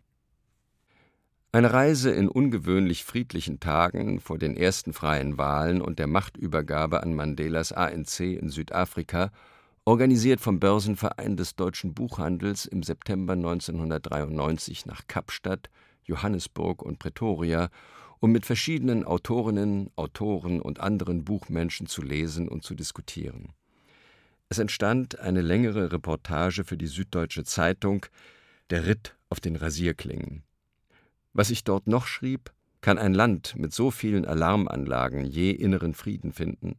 eine 1.55 1.71
Reise 1.71 2.09
in 2.09 2.29
ungewöhnlich 2.29 3.03
friedlichen 3.03 3.59
Tagen 3.59 4.19
vor 4.19 4.39
den 4.39 4.57
ersten 4.57 4.91
freien 4.91 5.37
Wahlen 5.37 5.83
und 5.83 5.99
der 5.99 6.07
Machtübergabe 6.07 7.03
an 7.03 7.13
Mandelas 7.13 7.71
ANC 7.71 8.21
in 8.21 8.49
Südafrika 8.49 9.31
organisiert 9.85 10.39
vom 10.39 10.59
Börsenverein 10.59 11.35
des 11.35 11.55
deutschen 11.55 11.93
Buchhandels 11.93 12.65
im 12.65 12.83
September 12.83 13.33
1993 13.33 14.85
nach 14.85 15.07
Kapstadt, 15.07 15.69
Johannesburg 16.05 16.81
und 16.81 16.99
Pretoria, 16.99 17.69
um 18.19 18.31
mit 18.31 18.45
verschiedenen 18.45 19.03
Autorinnen, 19.03 19.89
Autoren 19.97 20.61
und 20.61 20.79
anderen 20.79 21.25
Buchmenschen 21.25 21.87
zu 21.87 22.01
lesen 22.01 22.47
und 22.47 22.63
zu 22.63 22.75
diskutieren. 22.75 23.49
Es 24.47 24.59
entstand 24.59 25.19
eine 25.19 25.41
längere 25.41 25.91
Reportage 25.91 26.63
für 26.63 26.77
die 26.77 26.87
Süddeutsche 26.87 27.43
Zeitung 27.43 28.05
Der 28.69 28.85
Ritt 28.85 29.17
auf 29.29 29.41
den 29.41 29.57
Rasierklingen. 29.57 30.43
Was 31.33 31.49
ich 31.49 31.65
dort 31.65 31.87
noch 31.87 32.07
schrieb, 32.07 32.53
kann 32.79 32.97
ein 32.97 33.13
Land 33.13 33.55
mit 33.57 33.73
so 33.73 33.91
vielen 33.91 34.25
Alarmanlagen 34.25 35.25
je 35.25 35.51
inneren 35.51 35.93
Frieden 35.93 36.31
finden? 36.31 36.77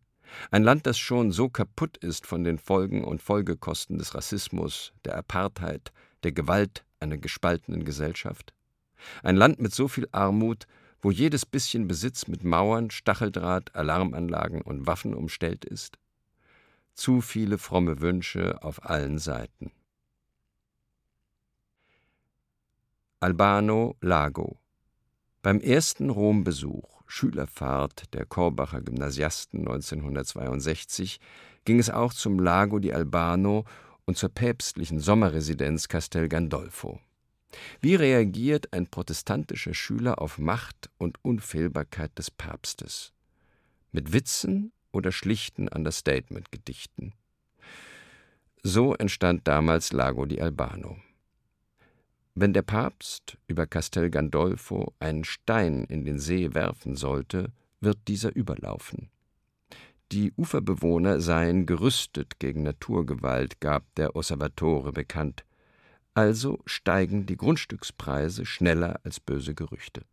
Ein 0.51 0.65
Land, 0.65 0.87
das 0.87 0.99
schon 0.99 1.33
so 1.33 1.49
kaputt 1.49 1.97
ist 1.99 2.27
von 2.27 2.45
den 2.45 2.59
Folgen 2.59 3.05
und 3.05 3.23
Folgekosten 3.23 3.99
des 3.99 4.15
Rassismus, 4.15 4.93
der 5.05 5.17
Apartheid, 5.17 5.93
der 6.23 6.33
Gewalt 6.33 6.85
einer 7.01 7.17
gespaltenen 7.17 7.85
Gesellschaft? 7.85 8.55
Ein 9.23 9.37
Land 9.37 9.61
mit 9.61 9.75
so 9.75 9.89
viel 9.89 10.09
Armut, 10.13 10.67
wo 11.03 11.11
jedes 11.11 11.45
bisschen 11.45 11.87
Besitz 11.87 12.27
mit 12.29 12.45
Mauern, 12.45 12.91
Stacheldraht, 12.91 13.75
Alarmanlagen 13.75 14.63
und 14.63 14.87
Waffen 14.87 15.15
umstellt 15.15 15.65
ist? 15.65 15.99
Zu 16.95 17.21
viele 17.21 17.59
fromme 17.59 18.01
Wünsche 18.01 18.63
auf 18.63 18.85
allen 18.85 19.19
Seiten. 19.19 19.73
Albano 23.21 23.97
Lago 24.01 24.59
Beim 25.43 25.61
ersten 25.61 26.11
Rombesuch 26.11 26.94
Schülerfahrt 27.07 28.15
der 28.15 28.27
Korbacher 28.27 28.81
Gymnasiasten 28.81 29.61
1962 29.61 31.21
ging 31.65 31.79
es 31.79 31.91
auch 31.91 32.13
zum 32.13 32.39
Lago 32.39 32.79
di 32.79 32.93
Albano 32.93 33.65
und 34.05 34.17
zur 34.17 34.29
päpstlichen 34.29 35.01
Sommerresidenz 35.01 35.89
Castel 35.89 36.29
Gandolfo. 36.29 37.01
Wie 37.81 37.95
reagiert 37.95 38.73
ein 38.73 38.87
protestantischer 38.87 39.75
Schüler 39.75 40.21
auf 40.21 40.39
Macht 40.39 40.91
und 40.99 41.19
Unfehlbarkeit 41.23 42.19
des 42.19 42.31
Papstes? 42.31 43.13
Mit 43.93 44.13
Witzen 44.13 44.73
oder 44.93 45.13
schlichten 45.13 45.69
Understatement-Gedichten? 45.69 47.13
So 48.63 48.95
entstand 48.95 49.47
damals 49.47 49.93
Lago 49.93 50.25
di 50.25 50.41
Albano. 50.41 50.97
Wenn 52.37 52.53
der 52.53 52.63
Papst 52.63 53.39
über 53.47 53.65
Castel 53.67 54.11
Gandolfo 54.11 54.93
einen 54.99 55.23
Stein 55.23 55.85
in 55.85 56.05
den 56.05 56.19
See 56.19 56.53
werfen 56.53 56.97
sollte, 56.97 57.53
wird 57.81 58.09
dieser 58.09 58.35
überlaufen. 58.35 59.09
Die 60.11 60.33
Uferbewohner 60.37 61.21
seien 61.21 61.65
gerüstet 61.65 62.41
gegen 62.41 62.65
Naturgewalt, 62.65 63.61
gab 63.61 63.95
der 63.95 64.17
Osservatore 64.17 64.93
bekannt. 64.93 65.45
Also 66.13 66.61
steigen 66.67 67.27
die 67.27 67.37
Grundstückspreise 67.37 68.45
schneller 68.47 69.01
als 69.05 69.21
böse 69.21 69.55
Gerüchte. 69.55 70.05